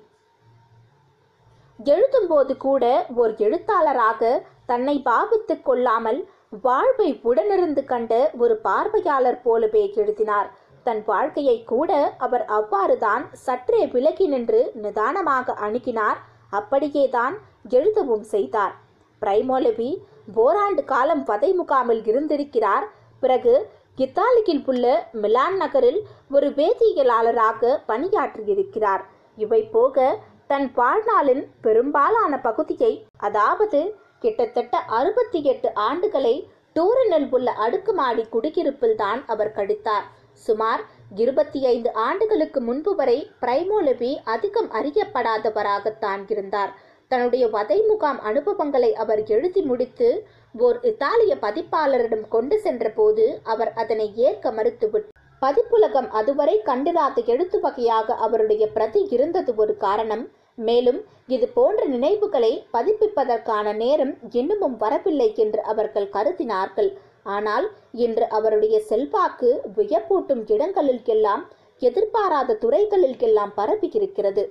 எழுதும்போது 1.79 2.57
கூட 2.57 3.05
ஓர் 3.15 3.33
எழுத்தாளராக 3.37 4.43
தன்னை 4.65 5.01
பாவித்துக் 5.05 5.63
கொள்ளாமல் 5.63 6.29
வாழ்வை 6.61 7.21
உடனிருந்து 7.23 7.83
கண்ட 7.85 8.31
ஒரு 8.37 8.55
பார்வையாளர் 8.57 9.41
போலவே 9.41 9.93
எழுதினார். 9.95 10.49
தன் 10.83 11.03
வாழ்க்கையை 11.05 11.63
கூட 11.63 11.91
அவர் 12.17 12.45
அவ்வாறுதான் 12.49 13.23
சற்றே 13.31 13.87
விலகி 13.87 14.27
நின்று 14.27 14.71
நிதானமாக 14.73 15.55
அணுகினார். 15.67 16.19
அப்படியேதான் 16.49 17.37
எழுதவும் 17.69 18.23
செய்தார். 18.23 18.75
பிரைமோலவி 19.21 19.91
ஓராண்டு 20.35 20.83
காலம் 20.83 21.23
வதை 21.23 21.53
முகாமில் 21.53 22.03
இருந்திருக்கிறார். 22.05 22.85
பிறகு 23.19 23.53
இத்தாலியில் 23.97 24.63
உள்ள 24.65 24.85
மிலான் 25.11 25.57
நகரில் 25.57 25.99
ஒரு 26.31 26.47
வேதியியலாளராக 26.49 27.69
பணியாற்றியிருக்கிறார். 27.87 29.03
இவை 29.35 29.61
போக 29.75 30.05
தன் 30.47 30.67
வாழ்நாளின் 30.75 31.43
பெரும்பாலான 31.61 32.39
பகுதியை 32.39 32.91
அதாவது 33.17 33.79
கிட்டத்தட்ட 34.19 34.77
அறுபத்தி 34.77 35.43
எட்டு 35.43 35.69
ஆண்டுகளை 35.89 36.35
டூரினில் 36.75 37.27
உள்ள 37.29 37.51
அடுக்குமாடி 37.65 38.25
குடியிருப்பில் 38.29 38.95
தான் 38.95 39.21
அவர் 39.27 39.53
கழித்தார். 39.55 40.05
சுமார் 40.31 40.81
இருபத்தி 41.15 41.65
ஐந்து 41.65 41.93
ஆண்டுகளுக்கு 42.07 42.61
முன்பு 42.61 42.95
வரை 42.95 43.31
பிரைமோலபி 43.41 44.11
அதிகம் 44.23 44.69
அறியப்படாதவராகத்தான் 44.71 46.23
இருந்தார். 46.27 46.73
தன்னுடைய 47.07 47.47
வதை 47.47 47.77
முகாம் 47.87 48.19
அனுபவங்களை 48.19 48.95
அவர் 48.95 49.21
எழுதி 49.23 49.61
முடித்து 49.61 50.27
ஓர் 50.63 50.77
இத்தாலிய 50.89 51.33
பதிப்பாளரிடம் 51.45 52.25
கொண்டு 52.35 52.55
சென்றபோது 52.65 53.23
அவர் 53.53 53.71
அதனை 53.81 54.07
ஏற்க 54.27 54.51
மறுத்துவிட்டார். 54.57 55.13
பதிப்புலகம் 55.41 56.09
அதுவரை 56.19 56.55
கண்டிராத 56.69 57.23
எழுத்து 57.33 57.57
வகையாக 57.65 58.15
அவருடைய 58.25 58.63
பிரதி 58.75 59.01
இருந்தது 59.15 59.51
ஒரு 59.63 59.73
காரணம். 59.85 60.23
மேலும் 60.67 60.99
இது 61.35 61.47
போன்ற 61.57 61.81
நினைவுகளை 61.95 62.53
பதிப்பிப்பதற்கான 62.75 63.73
நேரம் 63.83 64.13
இன்னமும் 64.39 64.77
வரவில்லை 64.83 65.29
என்று 65.45 65.61
அவர்கள் 65.73 66.13
கருதினார்கள். 66.15 66.89
ஆனால் 67.35 67.65
இன்று 68.05 68.25
அவருடைய 68.37 68.75
செல்வாக்கு 68.89 69.51
வியப்பூட்டும் 69.77 70.43
இடங்களில் 70.55 71.03
எல்லாம் 71.15 71.43
எதிர்பாராத 71.81 72.57
துறைகளில் 72.63 73.19
எல்லாம் 73.27 73.53
பரவியிருக்கிறது. 73.59 74.43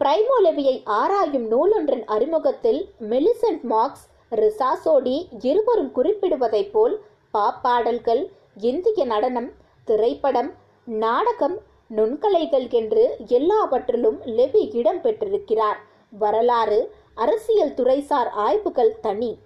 பிரைமோலவியை 0.00 0.76
ஆராயும் 1.00 1.46
நூலொன்றின் 1.52 2.04
அறிமுகத்தில் 2.14 2.80
மெலிசன்ட் 3.12 3.64
மார்க்ஸ் 3.72 4.06
ரிசாசோடி 4.30 5.26
இருவரும் 5.40 5.92
குறிப்பிடுவதைப் 5.96 6.70
போல் 6.72 7.00
பாப்பாடல்கள் 7.34 8.30
இந்திய 8.60 9.04
நடனம் 9.04 9.52
திரைப்படம் 9.84 10.52
நாடகம் 10.84 11.58
நுண்கலைகள் 11.96 12.70
என்று 12.70 13.16
எல்லாவற்றிலும் 13.26 14.20
லெவி 14.24 14.70
இடம் 14.72 15.00
பெற்றிருக்கிறார். 15.00 15.78
வரலாறு 16.10 16.94
அரசியல் 17.14 17.74
துறைசார் 17.74 18.28
ஆய்வுகள் 18.28 19.00
தனி. 19.00 19.38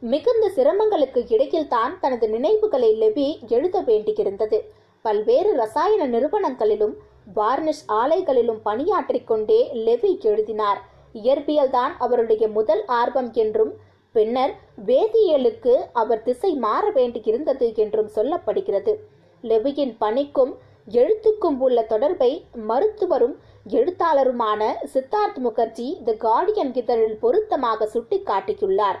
மிகுந்த 0.00 0.50
சிரமங்களுக்கு 0.56 1.24
இடையில்தான் 1.28 1.98
தனது 2.00 2.28
நினைவுகளை 2.28 2.94
லெவி 2.94 3.38
எழுத 3.48 3.82
வேண்டியிருந்தது. 3.82 4.60
பல்வேறு 5.02 5.52
ரசாயன 5.56 6.18
நிறுவனங்களிலும் 6.18 6.94
வார்னிஷ் 7.34 7.84
ஆலைகளிலும் 7.88 8.60
பணியாற்றிக் 8.62 9.26
கொண்டே 9.26 9.70
லெவி 9.72 10.18
எழுதினார். 10.22 10.90
இயற்பியல்தான் 11.14 11.92
அவருடைய 11.98 12.48
முதல் 12.48 12.84
ஆர்வம் 12.86 13.32
என்றும் 13.32 13.72
பின்னர் 14.12 14.54
வேதியியலுக்கு 14.86 15.74
அவர் 15.92 16.22
திசை 16.22 16.54
மாற 16.54 16.90
வேண்டியிருந்தது 16.90 17.74
என்றும் 17.74 18.10
சொல்லப்படுகிறது. 18.14 18.94
லெவியின் 19.42 19.94
பணிக்கும் 20.00 20.52
எழுத்துக்கும் 20.90 21.58
உள்ள 21.58 21.82
தொடர்பை 21.82 22.44
மருத்துவரும் 22.68 23.34
எழுத்தாளருமான 23.68 24.60
சித்தார்த் 24.94 25.38
முகர்ஜி 25.44 25.88
தி 26.02 26.12
கார்டியன் 26.12 26.76
இதழில் 26.76 27.18
பொருத்தமாக 27.18 27.88
சுட்டிக்காட்டியுள்ளார். 27.94 28.98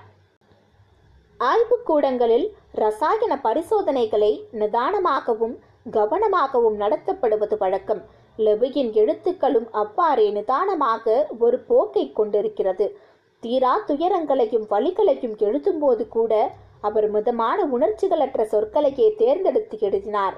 ஆய்வுக்கூடங்களில் 1.40 2.46
ரசாயன 2.72 3.40
பரிசோதனைகளை 3.42 4.32
நிதானமாகவும் 4.52 5.54
கவனமாகவும் 5.90 6.76
நடத்தப்படுவது 6.78 7.56
வழக்கம். 7.58 8.02
லெபுயின் 8.38 8.90
எழுத்துக்களும் 9.00 9.68
அவ்வாறே 9.82 10.26
நிதானமாக 10.36 11.04
ஒரு 11.44 11.56
போக்கை 11.70 12.04
கொண்டிருக்கிறது. 12.18 12.86
தீரா 13.42 13.72
துயரங்களையும் 13.88 14.66
வழிகளையும் 14.72 15.36
எழுதும்போது 15.46 16.04
கூட 16.08 16.32
அவர் 16.88 17.06
மிதமான 17.16 17.58
உணர்ச்சிகளற்ற 17.76 18.42
சொற்களையே 18.52 19.08
தேர்ந்தெடுத்து 19.20 19.76
எழுதினார். 19.88 20.36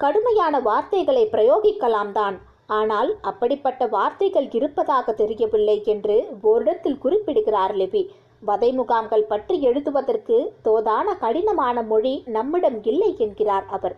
கடுமையான 0.00 0.54
வார்த்தைகளை 0.68 1.24
பிரயோகிக்கலாம் 1.34 2.12
தான். 2.12 2.36
ஆனால் 2.78 3.10
அப்படிப்பட்ட 3.30 3.82
வார்த்தைகள் 3.96 4.48
இருப்பதாக 4.58 5.12
தெரியவில்லை 5.20 5.78
என்று 5.94 6.16
ஓரிடத்தில் 6.50 7.00
குறிப்பிடுகிறார் 7.04 7.74
லெபி 7.80 8.02
வதை 8.42 8.70
முகாம்கள் 8.72 9.30
பற்றி 9.32 9.56
எழுதுவதற்கு 9.68 10.36
தோதான 10.66 11.16
கடினமான 11.24 11.82
மொழி 11.90 12.14
நம்மிடம் 12.36 12.78
இல்லை 12.92 13.10
என்கிறார் 13.24 13.66
அவர். 13.78 13.96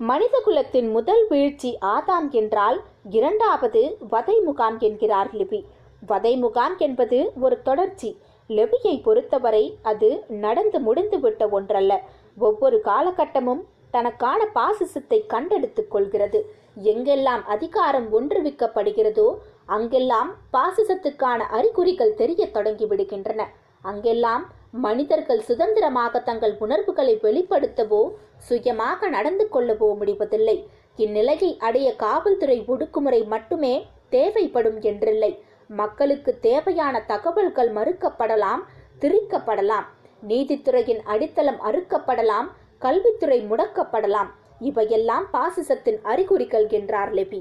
மனித 0.00 0.40
குலத்தின் 0.44 0.90
முதல் 0.90 1.22
வீழ்ச்சி 1.28 1.70
ஆதாம் 1.86 2.26
என்றால் 2.30 2.76
இரண்டாவது 3.10 3.80
வதைமுகாம் 4.10 4.76
என்கிறார் 4.78 5.30
லிபி. 5.34 5.60
வதைமுகாம் 6.08 6.76
என்பது 6.76 7.18
ஒரு 7.40 7.56
தொடர்ச்சி. 7.62 8.10
லெவியை 8.50 8.94
பொறுத்தவரை 9.02 9.64
அது 9.82 10.10
நடந்து 10.28 10.78
முடிந்துவிட்ட 10.80 11.50
ஒன்றல்ல. 11.50 11.94
ஒவ்வொரு 12.38 12.78
காலகட்டமும் 12.84 13.62
தனக்கான 13.90 14.40
பாசிசத்தை 14.54 15.18
கண்டெடுத்துக் 15.26 15.90
கொள்கிறது. 15.90 16.40
எங்கெல்லாம் 16.82 17.42
அதிகாரம் 17.56 18.08
ஒன்றுவிக்கப்படுகிறதோ 18.18 19.28
அங்கெல்லாம் 19.66 20.30
பாசிசத்துக்கான 20.52 21.40
அறிகுறிகள் 21.58 22.14
தெரியத் 22.14 22.56
தொடங்கிவிடுகின்றன 22.56 23.44
அங்கெல்லாம் 23.82 24.44
மனிதர்கள் 24.74 25.40
சுதந்திரமாக 25.40 26.20
தங்கள் 26.20 26.54
உணர்வுகளை 26.58 27.14
வெளிப்படுத்தவோ 27.22 28.00
சுயமாக 28.48 29.08
நடந்து 29.08 29.44
கொள்ளவோ 29.54 29.88
முடிவதில்லை. 29.96 30.56
இந்நிலையை 30.96 31.50
அடைய 31.58 31.88
காவல்துறை 31.96 32.58
ஒடுக்குமுறை 32.72 33.20
மட்டுமே 33.26 33.74
தேவைப்படும் 34.08 34.80
என்றில்லை. 34.80 35.32
மக்களுக்கு 35.70 36.32
தேவையான 36.40 37.00
தகவல்கள் 37.12 37.70
மறுக்கப்படலாம் 37.72 38.62
திரிக்கப்படலாம். 39.00 39.86
நீதித்துறையின் 40.28 41.02
அடித்தளம் 41.04 41.60
அறுக்கப்படலாம் 41.68 42.48
கல்வித்துறை 42.78 43.40
முடக்கப்படலாம். 43.50 44.30
இவையெல்லாம் 44.60 45.26
பாசிசத்தின் 45.30 45.98
அறிகுறிகள் 46.02 46.66
என்றார் 46.68 47.12
லெபி. 47.14 47.40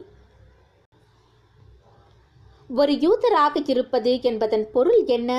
ஒரு 2.70 2.94
யூதராக 3.06 3.62
இருப்பது 3.74 4.12
என்பதன் 4.22 4.66
பொருள் 4.72 5.04
என்ன? 5.06 5.32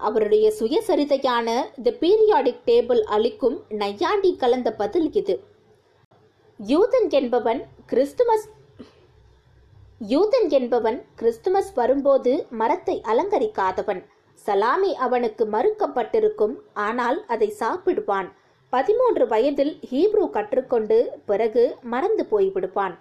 அவருடைய 0.00 0.46
சுயசரிதையான 0.58 1.48
தி 1.84 1.92
பீரியாடிக் 2.00 2.64
டேபிள் 2.68 3.02
அளிக்கும் 3.16 3.56
நையாண்டி 3.82 4.30
கலந்த 4.42 4.68
பதில் 4.80 5.08
இது. 5.20 5.36
யூதன் 6.60 7.08
என்பவன் 7.20 7.60
கிறிஸ்துமஸ் 7.92 8.46
யூதன் 10.08 10.48
என்பவன் 10.58 10.98
கிறிஸ்துமஸ் 11.20 11.70
வரும்போது 11.74 12.32
மரத்தை 12.60 12.96
அலங்கரிக்காதவன். 13.12 14.02
சலாமி 14.46 14.90
அவனுக்கு 15.06 15.44
மறுக்கப்பட்டிருக்கும் 15.54 16.54
ஆனால் 16.86 17.18
அதை 17.34 17.48
சாப்பிடுவான். 17.60 18.28
பதிமூன்று 18.72 19.24
வயதில் 19.32 19.74
ஹீப்ரூ 19.90 20.24
கற்றுக்கொண்டு 20.36 20.98
பிறகு 21.30 21.64
மறந்து 21.92 22.24
போய்விடுவான். 22.32 22.94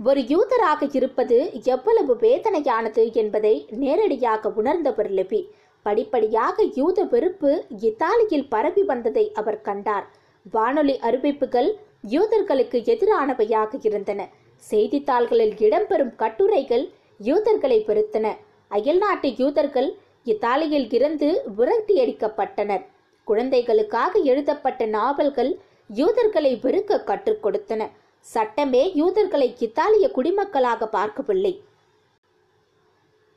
ஒரு 0.00 0.20
யூதராக 0.20 0.88
இருப்பது 0.92 1.36
எவ்வளவு 1.64 2.14
வேதனையானது 2.14 3.12
என்பதை 3.12 3.52
நேரடியாக 3.82 4.50
உணர்ந்தவர் 4.50 5.10
லெபி. 5.10 5.40
படிப்படியாக 5.82 6.64
யூத 6.74 7.04
வெறுப்பு 7.04 7.50
இத்தாலியில் 7.80 8.48
பரவி 8.48 8.82
வந்ததை 8.82 9.24
அவர் 9.34 9.60
கண்டார். 9.60 10.06
வானொலி 10.50 10.96
அறிவிப்புகள் 10.98 11.70
யூதர்களுக்கு 12.10 12.78
எதிரானவையாக 12.92 13.78
இருந்தன. 13.80 14.20
செய்தித்தாள்களில் 14.70 15.54
இடம்பெறும் 15.66 16.14
கட்டுரைகள் 16.16 16.84
யூதர்களை 17.18 17.84
வெறுத்தன. 17.86 18.26
அயல்நாட்டு 18.68 19.28
யூதர்கள் 19.36 19.88
இத்தாலியில் 20.24 20.88
இருந்து 20.90 21.28
விரட்டியடிக்கப்பட்டனர். 21.58 22.84
குழந்தைகளுக்காக 23.24 24.18
எழுதப்பட்ட 24.32 24.86
நாவல்கள் 24.86 25.52
யூதர்களை 26.00 26.52
வெறுக்க 26.62 27.04
கற்றுக் 27.04 27.42
கொடுத்தன. 27.44 27.82
சட்டமே 28.32 28.82
யூதர்களை 29.00 29.48
இத்தாலிய 29.66 30.06
குடிமக்களாக 30.16 30.86
பார்க்கவில்லை. 30.96 31.54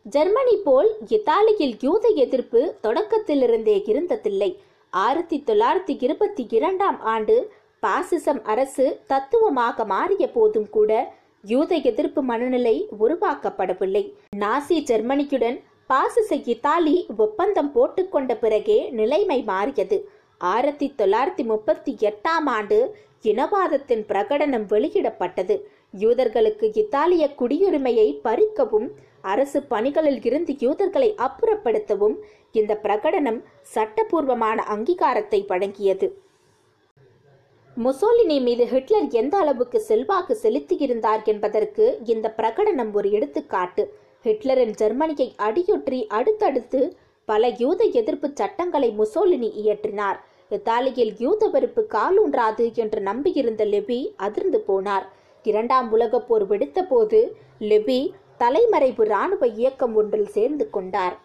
ஜெர்மனி 0.06 0.56
போல் 0.66 0.90
இத்தாலியில் 1.16 1.76
யூத 1.86 2.08
எதிர்ப்பு 2.24 2.62
தொடக்கத்திலிருந்தே 2.84 3.78
இருந்ததில்லை. 3.92 4.52
ஆயிரத்தி 4.94 5.38
தொள்ளாயிரத்தி 5.48 5.94
இருபத்தி 6.06 6.44
இரண்டாம் 6.58 7.00
ஆண்டு 7.14 7.36
பாசிசம் 7.84 8.42
அரசு 8.54 8.86
தத்துவமாக 9.08 9.86
மாறிய 9.86 10.26
போதும் 10.30 10.70
கூட 10.70 10.92
யூத 11.52 11.76
எதிர்ப்பு 11.90 12.22
மனநிலை 12.30 12.76
உருவாக்கப்படவில்லை. 13.04 14.04
நாசி 14.44 14.78
ஜெர்மனியுடன் 14.90 15.58
பாசிச 15.92 16.30
இத்தாலி 16.54 16.96
ஒப்பந்தம் 17.26 17.72
போட்டுக்கொண்ட 17.76 18.34
பிறகே 18.44 18.80
நிலைமை 19.00 19.40
மாறியது. 19.52 20.00
ஆயிரத்தி 20.42 20.88
தொள்ளாயிரத்தி 20.98 21.44
முப்பத்தி 21.52 21.92
எட்டாம் 22.10 22.50
ஆண்டு 22.58 22.78
இனவாதத்தின் 23.24 24.04
பிரகடனம் 24.12 24.66
வெளியிடப்பட்டது. 24.74 25.56
யூதர்களுக்கு 26.04 26.66
இத்தாலிய 26.82 27.24
குடியுரிமையை 27.40 28.08
பறிக்கவும் 28.28 28.88
அரசு 29.32 29.60
பணிகளில் 29.72 30.22
இருந்து 30.30 30.52
யூதர்களை 30.64 31.10
அப்புறப்படுத்தவும் 31.26 32.16
இந்த 32.60 32.74
பிரகடனம் 32.86 33.40
சட்டபூர்வமான 33.76 34.58
அங்கீகாரத்தை 34.76 35.40
வழங்கியது. 35.52 36.10
முசோலினி 37.78 38.38
மீது 38.46 38.64
ஹிட்லர் 38.72 39.10
எந்த 39.20 39.36
அளவுக்கு 39.42 39.80
செல்வாக்கு 39.90 40.34
செலுத்தியிருந்தார் 40.44 41.22
என்பதற்கு 41.34 41.86
இந்த 42.14 42.28
பிரகடனம் 42.40 42.92
ஒரு 43.00 43.10
எடுத்துக்காட்டு. 43.18 43.84
ஹிட்லரின் 44.26 44.74
ஜெர்மனியை 44.82 45.30
அடியொற்றி 45.48 46.00
அடுத்தடுத்து 46.18 46.82
பல 47.28 47.48
யூத 47.62 47.82
எதிர்ப்பு 48.00 48.28
சட்டங்களை 48.40 48.90
முசோலினி 49.00 49.50
இயற்றினார். 49.62 50.20
இத்தாலியில் 50.50 51.14
யூத 51.18 51.48
வெறுப்பு 51.48 51.88
காலூன்றாது 51.90 52.74
என்று 52.74 53.02
நம்பியிருந்த 53.02 53.66
லெபி 53.66 54.14
அதிர்ந்து 54.16 54.64
போனார். 54.68 55.04
இரண்டாம் 55.44 55.92
உலகப் 55.92 56.28
போர் 56.28 56.46
வெடித்த 56.46 56.84
போது 56.84 57.38
லெபி 57.60 58.12
தலைமறைவு 58.38 59.06
இராணுவ 59.06 59.48
இயக்கம் 59.48 59.96
ஒன்றில் 59.96 60.28
சேர்ந்து 60.28 60.70
கொண்டார். 60.70 61.18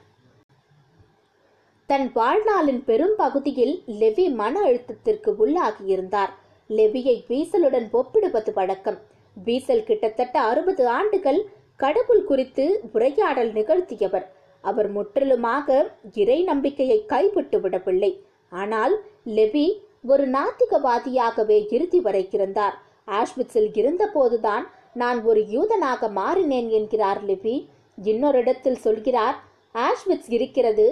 தன் 1.87 2.13
வாழ்நாளின் 2.15 2.85
பெரும் 2.85 3.15
பகுதியில் 3.17 3.83
லெவி 3.87 4.29
மன 4.29 4.61
அழுத்தத்திற்கு 4.61 5.33
உள்ளாகியிருந்தார் 5.39 6.29
லெவியை 6.69 7.25
பீசலுடன் 7.29 7.91
ஒப்பிடுவது 7.91 8.53
வழக்கம். 8.53 8.99
பீசல் 9.45 9.83
கிட்டத்தட்ட 9.83 10.41
அறுபது 10.41 10.89
ஆண்டுகள் 10.89 11.49
கடவுள் 11.77 12.25
குறித்து 12.25 12.81
உரையாடல் 12.93 13.53
நிகழ்த்தியவர். 13.53 14.27
அவர் 14.61 14.91
முற்றிலுமாக 14.91 15.97
இறை 16.15 16.43
நம்பிக்கையை 16.43 17.07
கைவிட்டு 17.07 17.61
விடவில்லை. 17.61 18.24
ஆனால் 18.63 18.95
லெவி 19.37 19.67
ஒரு 20.13 20.25
நாத்திகவாதியாகவே 20.37 21.59
இறுதி 21.77 22.01
வரை 22.07 22.25
இருந்தார் 22.37 22.77
ஆஷ்விட்ஸில் 23.21 23.71
இருந்தபோதுதான் 23.81 24.65
நான் 25.03 25.19
ஒரு 25.31 25.41
யூதனாக 25.55 26.09
மாறினேன் 26.19 26.69
என்கிறார் 26.79 27.21
லெவி. 27.31 27.57
இன்னொரு 27.99 28.39
இடத்தில் 28.43 28.83
சொல்கிறார் 28.85 29.37
ஆஷ்விட்ஸ் 29.75 30.31
இருக்கிறது. 30.37 30.87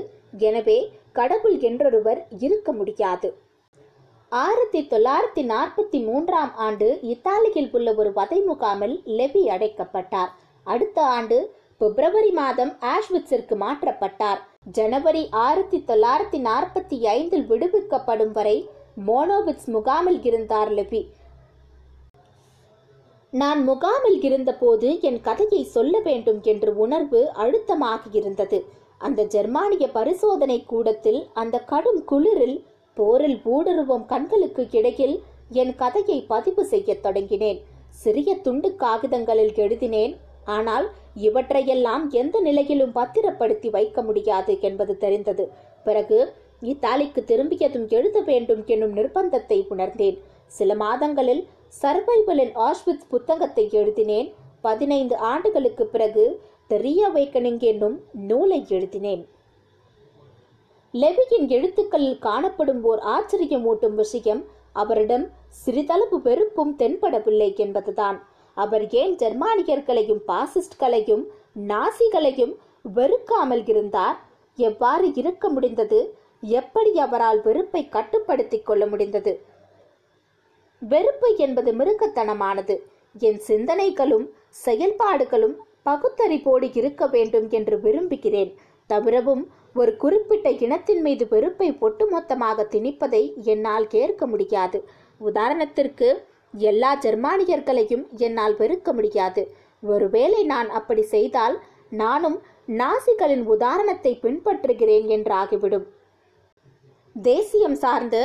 எனவே 0.48 0.79
கடவுள் 1.18 1.57
என்றொருவர் 1.68 2.20
இருக்க 2.46 2.68
முடியாது. 2.72 3.29
ஆயிரத்தி 4.33 4.81
தொள்ளாயிரத்தி 4.92 5.42
நாற்பத்தி 5.53 5.98
மூன்றாம் 6.09 6.53
ஆண்டு 6.66 6.87
இத்தாலியில் 7.12 7.70
உள்ள 7.72 7.88
ஒரு 8.01 8.12
வதை 8.18 8.38
முகாமில் 8.51 8.96
லெவி 9.18 9.42
அடைக்கப்பட்டார். 9.55 10.31
அடுத்த 10.66 10.98
ஆண்டு 11.16 11.38
பிப்ரவரி 11.81 12.33
மாதம் 12.40 12.72
ஆஷ்விட்ஸிற்கு 12.94 13.57
மாற்றப்பட்டார். 13.64 14.40
ஜனவரி 14.66 15.29
ஆயிரத்தி 15.31 15.85
தொள்ளாயிரத்தி 15.87 16.38
நாற்பத்தி 16.46 16.96
ஐந்தில் 17.01 17.46
விடுவிக்கப்படும் 17.48 18.33
வரை 18.33 18.68
மோனோவிட்ஸ் 19.07 19.66
முகாமில் 19.66 20.25
இருந்தார் 20.25 20.72
லெவி 20.72 21.03
நான் 23.31 23.68
முகாமில் 23.68 24.22
இருந்தபோது 24.22 25.01
என் 25.01 25.20
கதையை 25.20 25.64
சொல்ல 25.64 26.01
வேண்டும் 26.01 26.40
என்ற 26.42 26.72
உணர்வு 26.85 27.20
அழுத்தமாக 27.33 28.03
இருந்தது. 28.12 28.64
அந்த 28.98 29.25
ஜெர்மானிய 29.25 29.88
பரிசோதனை 29.88 30.64
கூடத்தில் 30.64 31.20
அந்த 31.33 31.59
கடும் 31.59 32.05
குளிரில் 32.11 32.64
போரில் 32.94 33.38
ஊடுருவும் 33.44 34.07
கண்களுக்கு 34.07 34.68
இடையில் 34.70 35.22
என் 35.48 35.75
கதையை 35.75 36.25
பதிவு 36.33 36.64
செய்யத் 36.64 37.07
தொடங்கினேன். 37.07 37.61
சிறிய 37.88 38.37
துண்டு 38.37 38.77
காகிதங்களில் 38.77 39.55
எழுதினேன். 39.55 40.16
ஆனால் 40.44 40.90
இவற்றையெல்லாம் 41.14 42.11
எந்த 42.11 42.40
நிலையிலும் 42.40 42.92
பத்திரப்படுத்தி 42.92 43.70
வைக்க 43.70 44.02
முடியாது 44.02 44.61
என்பது 44.61 44.98
தெரிந்தது. 44.98 45.52
பிறகு 45.85 46.35
இத்தாலிக்கு 46.61 47.24
திரும்பியதும் 47.24 47.88
எழுத 47.88 48.20
வேண்டும் 48.20 48.62
என்னும் 48.66 48.96
நிர்பந்தத்தை 48.96 49.66
உணர்ந்தேன். 49.68 50.18
சில 50.46 50.74
மாதங்களில் 50.74 51.48
சர்வைவலின் 51.83 52.52
ஆஷ்வித் 52.55 53.09
புத்தகத்தை 53.09 53.68
எழுதினேன். 53.72 54.35
பதினைந்து 54.61 55.16
ஆண்டுகளுக்கு 55.16 55.87
பிறகு 55.87 56.42
த 56.66 56.76
ரீஅவேக்கனிங் 56.76 57.59
என்னும் 57.59 58.00
நூலை 58.12 58.64
எழுதினேன். 58.68 59.28
லெவியின் 60.94 61.48
எழுத்துக்களில் 61.48 62.18
காணப்படும் 62.18 62.85
ஓர் 62.85 62.98
ஆச்சரியமூட்டும் 62.98 63.94
விஷயம் 63.94 64.44
அவரிடம் 64.72 65.31
சிறிதளவு 65.48 66.22
வெறுப்பும் 66.22 66.76
தென்படவில்லை 66.78 67.57
என்பதுதான். 67.57 68.18
அவர் 68.54 68.88
ஏன் 68.90 69.16
ஜெர்மானியர்களையும் 69.16 70.22
பாசிஸ்ட்களையும் 70.28 71.24
நாசிகளையும் 71.68 72.54
வெறுக்காமல் 72.94 73.66
இருந்தார். 73.66 74.18
எவ்வாறு 74.56 75.14
இருக்க 75.14 75.48
முடிந்தது? 75.48 76.16
எப்படி 76.40 76.98
அவரால் 76.98 77.42
வெறுப்பை 77.42 77.88
கட்டுப்படுத்திக் 77.88 78.66
கொள்ள 78.66 78.86
முடிந்தது? 78.86 79.32
வெறுப்பு 80.78 81.36
என்பது 81.36 81.72
மிருகத்தனமானது. 81.72 82.76
என் 83.18 83.40
சிந்தனைகளும் 83.46 84.26
செயல்பாடுகளும் 84.64 85.56
பகுத்தறிவோடு 85.84 86.76
இருக்க 86.76 87.06
வேண்டும் 87.06 87.50
என்று 87.50 87.80
விரும்புகிறேன். 87.80 88.54
தவிரவும் 88.86 89.50
ஒரு 89.74 89.96
குறிப்பிட்ட 89.96 90.50
இனத்தின் 90.50 91.00
மீது 91.00 91.28
வெறுப்பை 91.28 91.72
ஒட்டுமொத்தமாக 91.72 92.66
திணிப்பதை 92.70 93.34
என்னால் 93.34 93.86
ஏற்க 93.90 94.26
முடியாது. 94.26 94.88
உதாரணத்திற்கு 95.20 96.08
எல்லா 96.52 96.90
ஜெர்மானியர்களையும் 96.96 98.04
என்னால் 98.16 98.56
வெறுக்க 98.56 98.92
முடியாது. 98.92 99.42
ஒருவேளை 99.82 100.44
நான் 100.44 100.68
அப்படி 100.70 101.02
செய்தால் 101.02 101.60
நானும் 101.88 102.38
நாசிகளின் 102.68 103.44
உதாரணத்தை 103.44 104.18
பின்பற்றுகிறேன் 104.22 105.06
என்றாகிவிடும். 105.16 105.86
தேசியம் 107.16 107.74
சார்ந்த 107.74 108.16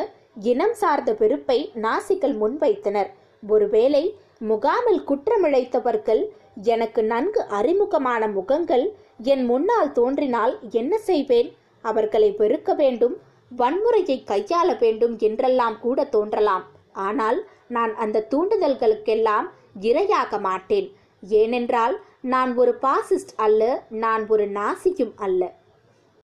இனம் 0.41 0.73
சார்ந்த 0.73 1.13
வெறுப்பை 1.13 1.71
நாசிகள் 1.75 2.35
முன்வைத்தனர். 2.41 3.09
ஒருவேளை 3.47 4.03
முகாமில் 4.39 5.01
குற்றமிழைத்தவர்கள் 5.09 6.21
எனக்கு 6.63 7.03
நன்கு 7.03 7.41
அறிமுகமான 7.47 8.27
முகங்கள் 8.27 8.85
என் 9.17 9.45
முன்னால் 9.45 9.91
தோன்றினால் 9.91 10.59
என்ன 10.71 10.97
செய்வேன்? 10.97 11.49
அவர்களை 11.81 12.29
வெறுக்க 12.37 12.75
வேண்டும் 12.75 13.15
வன்முறையை 13.51 14.17
கையாள 14.23 14.77
வேண்டும் 14.79 15.17
என்றெல்லாம் 15.17 15.79
கூட 15.79 16.03
தோன்றலாம். 16.03 16.65
ஆனால் 17.05 17.39
நான் 17.75 17.93
அந்த 18.03 18.25
தூண்டுதல்களுக்கெல்லாம் 18.31 19.47
இரையாக 19.89 20.39
மாட்டேன். 20.47 20.87
ஏனென்றால் 21.23 21.95
நான் 22.33 22.51
ஒரு 22.61 22.73
பாசிஸ்ட் 22.85 23.33
அல்ல 23.45 23.61
நான் 24.03 24.23
ஒரு 24.33 24.45
நாசியும் 24.57 25.13
அல்ல. 25.25 25.41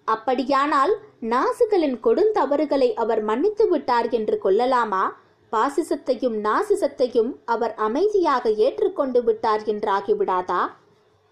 அப்படியானால் 0.07 0.93
நாசிகளின் 1.33 1.97
கொடுந்தவறுகளை 2.05 2.89
அவர் 3.03 3.21
மன்னித்து 3.29 3.65
விட்டார் 3.73 4.07
என்று 4.19 4.35
கொள்ளலாமா? 4.45 5.03
பாசிசத்தையும் 5.53 6.37
நாசிசத்தையும் 6.47 7.31
அவர் 7.53 7.73
அமைதியாக 7.87 8.49
ஏற்றுக்கொண்டு 8.65 9.19
விட்டார் 9.27 9.63
என்றாகிவிடாதா 9.73 10.61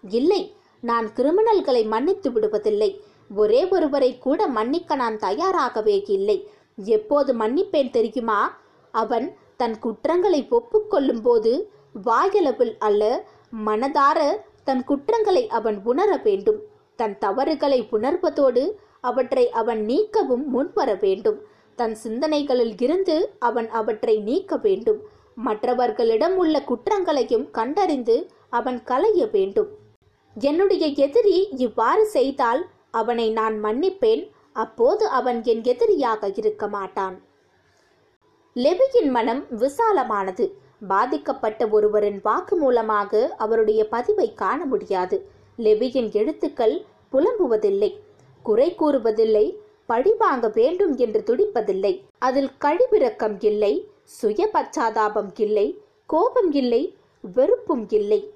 இல்லை 0.04 0.42
நான் 0.82 1.06
கிரிமினல்களை 1.16 1.82
மன்னித்து 1.94 2.28
விடுவதில்லை. 2.30 2.90
ஒரே 3.30 3.62
ஒருவரை 3.76 4.10
கூட 4.26 4.40
மன்னிக்க 4.58 4.96
நான் 5.02 5.16
தயாராகவே 5.26 5.96
இல்லை. 6.16 6.38
எப்போது 6.96 7.30
மன்னிப்பேன் 7.42 7.94
தெரியுமா? 7.96 8.40
அவன் 8.92 9.36
தன் 9.56 9.78
குற்றங்களை 9.78 10.48
ஒப்புக்கொள்ளும் 10.50 11.22
போது 11.22 11.70
வாயளவில் 11.92 12.76
அல்ல 12.78 13.26
மனதார 13.66 14.18
தன் 14.64 14.84
குற்றங்களை 14.84 15.48
அவன் 15.48 15.80
உணர 15.84 16.16
வேண்டும். 16.16 16.62
தன் 16.96 17.18
தவறுகளை 17.18 17.88
உணர்வதோடு 17.92 18.74
அவற்றை 19.00 19.50
அவன் 19.50 19.84
நீக்கவும் 19.84 20.44
முன்வர 20.46 20.94
வேண்டும். 20.94 21.38
தன் 21.76 21.94
சிந்தனைகளில் 21.94 22.80
இருந்து 22.80 23.34
அவன் 23.38 23.68
அவற்றை 23.70 24.18
நீக்க 24.18 24.56
வேண்டும். 24.56 25.00
மற்றவர்களிடம் 25.34 26.36
உள்ள 26.36 26.62
குற்றங்களையும் 26.62 27.50
கண்டறிந்து 27.50 28.30
அவன் 28.50 28.82
களைய 28.82 29.26
வேண்டும். 29.26 29.68
என்னுடைய 30.36 30.86
எதிரி 30.86 31.48
இவ்வாறு 31.50 32.06
செய்தால் 32.06 32.66
அவனை 32.90 33.30
நான் 33.30 33.64
மன்னிப்பேன். 33.64 34.30
அப்போது 34.52 35.08
அவன் 35.08 35.44
என் 35.44 35.62
எதிரியாக 35.62 36.32
இருக்க 36.34 36.68
மாட்டான். 36.68 37.22
லெவியின் 38.54 39.10
மனம் 39.10 39.46
விசாலமானது. 39.50 40.52
பாதிக்கப்பட்ட 40.88 41.68
ஒருவரின் 41.68 42.20
வாக்கு 42.22 42.56
மூலமாக 42.56 43.34
அவருடைய 43.38 43.88
பதிவை 43.88 44.34
காண 44.34 44.64
முடியாது. 44.64 45.28
லெவியின் 45.58 46.12
எழுத்துக்கள் 46.12 46.84
புலம்புவதில்லை. 47.12 48.00
குறை 48.42 48.74
கூறுவதில்லை. 48.78 49.56
பழி 49.86 50.14
வாங்க 50.18 50.50
வேண்டும் 50.54 50.96
என்று 50.96 51.22
துடிப்பதில்லை. 51.26 52.02
அதில் 52.18 52.50
கழிவிறக்கம் 52.60 53.44
இல்லை. 53.44 53.90
சுய 54.04 54.48
பச்சாதாபம் 54.52 55.30
இல்லை. 55.36 55.82
கோபம் 56.06 56.52
இல்லை. 56.52 56.96
வெறுப்பும் 57.20 57.88
இல்லை. 57.88 58.32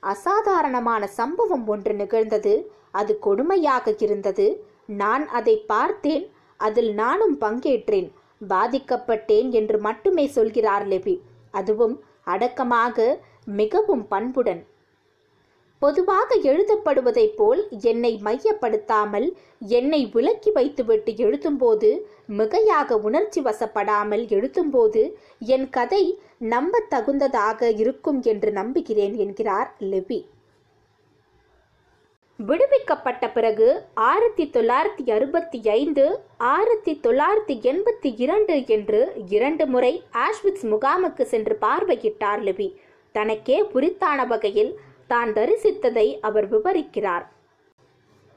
அசாதாரணமான 0.00 1.06
சம்பவம் 1.06 1.66
ஒன்று 1.66 1.94
நிகழ்ந்தது. 1.94 2.72
அது 2.90 3.18
கொடுமையாக 3.26 4.02
இருந்தது. 4.02 4.64
நான் 4.86 5.28
அதை 5.28 5.56
பார்த்தேன். 5.56 6.32
அதில் 6.56 6.94
நானும் 6.94 7.38
பங்கேற்றேன். 7.40 8.12
பாதிக்கப்பட்டேன் 8.40 9.50
என்று 9.50 9.78
மட்டுமே 9.78 10.26
சொல்கிறார் 10.26 10.86
லெபி 10.86 11.20
அதுவும் 11.50 12.02
அடக்கமாக 12.24 13.18
மிகவும் 13.44 14.08
பண்புடன். 14.08 14.66
பொதுவாக 15.78 16.36
எழுதப்படுவதைப் 16.42 17.36
போல் 17.36 17.68
என்னை 17.80 18.20
மையப்படுத்தாமல் 18.24 19.32
என்னை 19.58 20.06
விலக்கி 20.06 20.50
வைத்துவிட்டு 20.50 21.12
எழுதும்போது 21.12 21.98
மிகையாக 22.28 22.92
உணர்ச்சி 22.92 23.40
வசப்படாமல் 23.40 24.26
எழுதும்போது 24.26 25.14
என் 25.38 25.68
கதை 25.70 26.20
நம்பத் 26.38 26.90
தகுந்ததாக 26.90 27.70
இருக்கும் 27.76 28.22
என்று 28.22 28.52
நம்புகிறேன் 28.52 29.14
என்கிறார் 29.14 29.74
லெவி. 29.78 30.28
விடுவிக்கப்பட்ட 32.38 33.24
பிறகு 33.28 33.66
ஆயிரத்தி 33.94 34.44
தொள்ளாயிரத்தி 34.54 35.04
அறுபத்தி 35.12 35.58
ஐந்து 35.70 36.04
ஆயிரத்தி 36.52 36.92
தொள்ளாயிரத்தி 37.04 37.54
எண்பத்தி 37.70 38.10
இரண்டு 38.24 38.54
என்று 38.66 39.00
இரண்டு 39.28 39.64
முறை 39.66 39.92
ஆஷ்விட்ஸ் 40.24 40.66
முகாமுக்கு 40.72 41.24
சென்று 41.32 41.54
பார்வையிட்டார் 41.60 42.42
லிபி 42.48 42.68
தனக்கே 43.14 43.58
புரித்தான 43.64 44.26
வகையில் 44.26 44.72
தான் 45.06 45.32
தரிசித்ததை 45.32 46.06
அவர் 46.20 46.48
விவரிக்கிறார். 46.48 47.24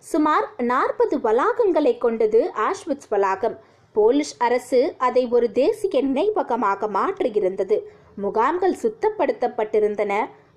சுமார் 0.03 0.47
நாற்பது 0.71 1.17
வளாகங்களை 1.19 1.97
கொண்டது 1.97 2.41
ஆஷ்விட்ஸ் 2.69 3.11
வளாகம். 3.15 3.57
போலிஷ் 3.95 4.37
அரசு 4.37 4.81
அதை 4.97 5.25
ஒரு 5.27 5.47
தேசிய 5.51 6.01
நினைவகமாக 6.01 6.89
மாற்றியிருந்தது. 6.97 7.77
முகாம்கள் 8.15 8.81
சுத்தப்படுத்தப்பட்டிருந்தன 8.83 10.13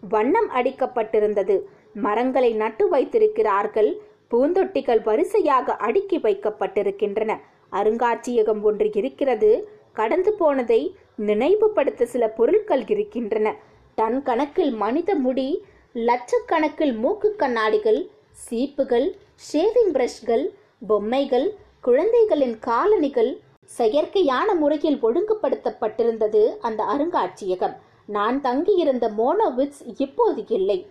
வண்ணம் 0.09 0.51
அடிக்கப்பட்டிருந்தது. 0.59 1.57
மரங்களை 1.95 2.53
நட்டு 2.53 2.89
வைத்திருக்கிறார்கள். 2.89 4.01
பூந்தொட்டிகள் 4.31 5.03
வரிசையாக 5.03 5.77
அடுக்கி 5.77 6.19
வைக்கப்பட்டிருக்கின்றன. 6.19 7.39
அருங்காட்சியகம் 7.73 8.63
ஒன்று 8.63 8.91
இருக்கிறது. 8.95 9.69
கடந்து 9.93 10.33
போனதை 10.33 10.97
நினைவுபடுத்த 11.17 12.07
சில 12.07 12.29
பொருட்கள் 12.29 12.85
இருக்கின்றன. 12.87 13.57
டன் 13.95 14.23
கணக்கில் 14.23 14.73
மனித 14.73 15.15
முடி 15.15 15.65
லட்சக்கணக்கில் 15.95 16.95
மூக்கு 16.97 17.37
கண்ணாடிகள் 17.37 18.11
சீப்புகள் 18.51 19.17
ஷேவிங் 19.53 19.93
பிரஷ்கள் 19.93 20.55
பொம்மைகள் 20.87 21.57
குழந்தைகளின் 21.81 22.59
காலணிகள் 22.59 23.41
செயற்கையான 23.79 24.55
முறையில் 24.55 25.03
ஒழுங்குபடுத்தப்பட்டிருந்தது 25.03 26.57
அந்த 26.61 26.85
அருங்காட்சியகம். 26.85 27.77
நான் 28.07 28.41
தங்கியிருந்த 28.41 29.11
மோனோவிட்ஸ் 29.19 29.83
இப்போது 29.97 30.45
இல்லை. 30.49 30.87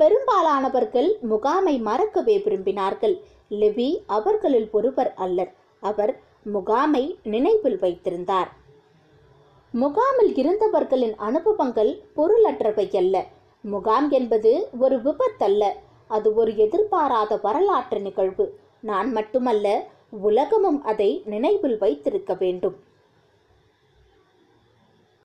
பெரும்பாலானவர்கள் 0.00 1.08
முகாமை 1.20 1.78
மறக்கவே 1.78 2.38
விரும்பினார்கள். 2.38 3.20
லெவி 3.48 4.02
அவர்களில் 4.06 4.68
ஒருவர் 4.72 5.12
அல்லர். 5.14 5.52
அவர் 5.82 6.12
முகாமை 6.42 7.18
நினைவில் 7.22 7.78
வைத்திருந்தார். 7.78 8.50
முகாமில் 9.74 10.32
இருந்தவர்களின் 10.34 11.14
அனுபவங்கள் 11.16 12.02
பொருளற்றவை 12.16 12.96
அல்ல. 12.96 13.24
முகாம் 13.64 14.10
என்பது 14.10 14.68
ஒரு 14.78 14.96
விபத்தல்ல. 14.98 15.64
அது 16.06 16.34
ஒரு 16.34 16.56
எதிர்பாராத 16.56 17.38
வரலாற்று 17.42 18.00
நிகழ்வு. 18.00 18.46
நான் 18.80 19.12
மட்டுமல்ல 19.12 19.86
உலகமும் 20.10 20.82
அதை 20.82 21.22
நினைவில் 21.24 21.78
வைத்திருக்க 21.78 22.34
வேண்டும். 22.34 22.76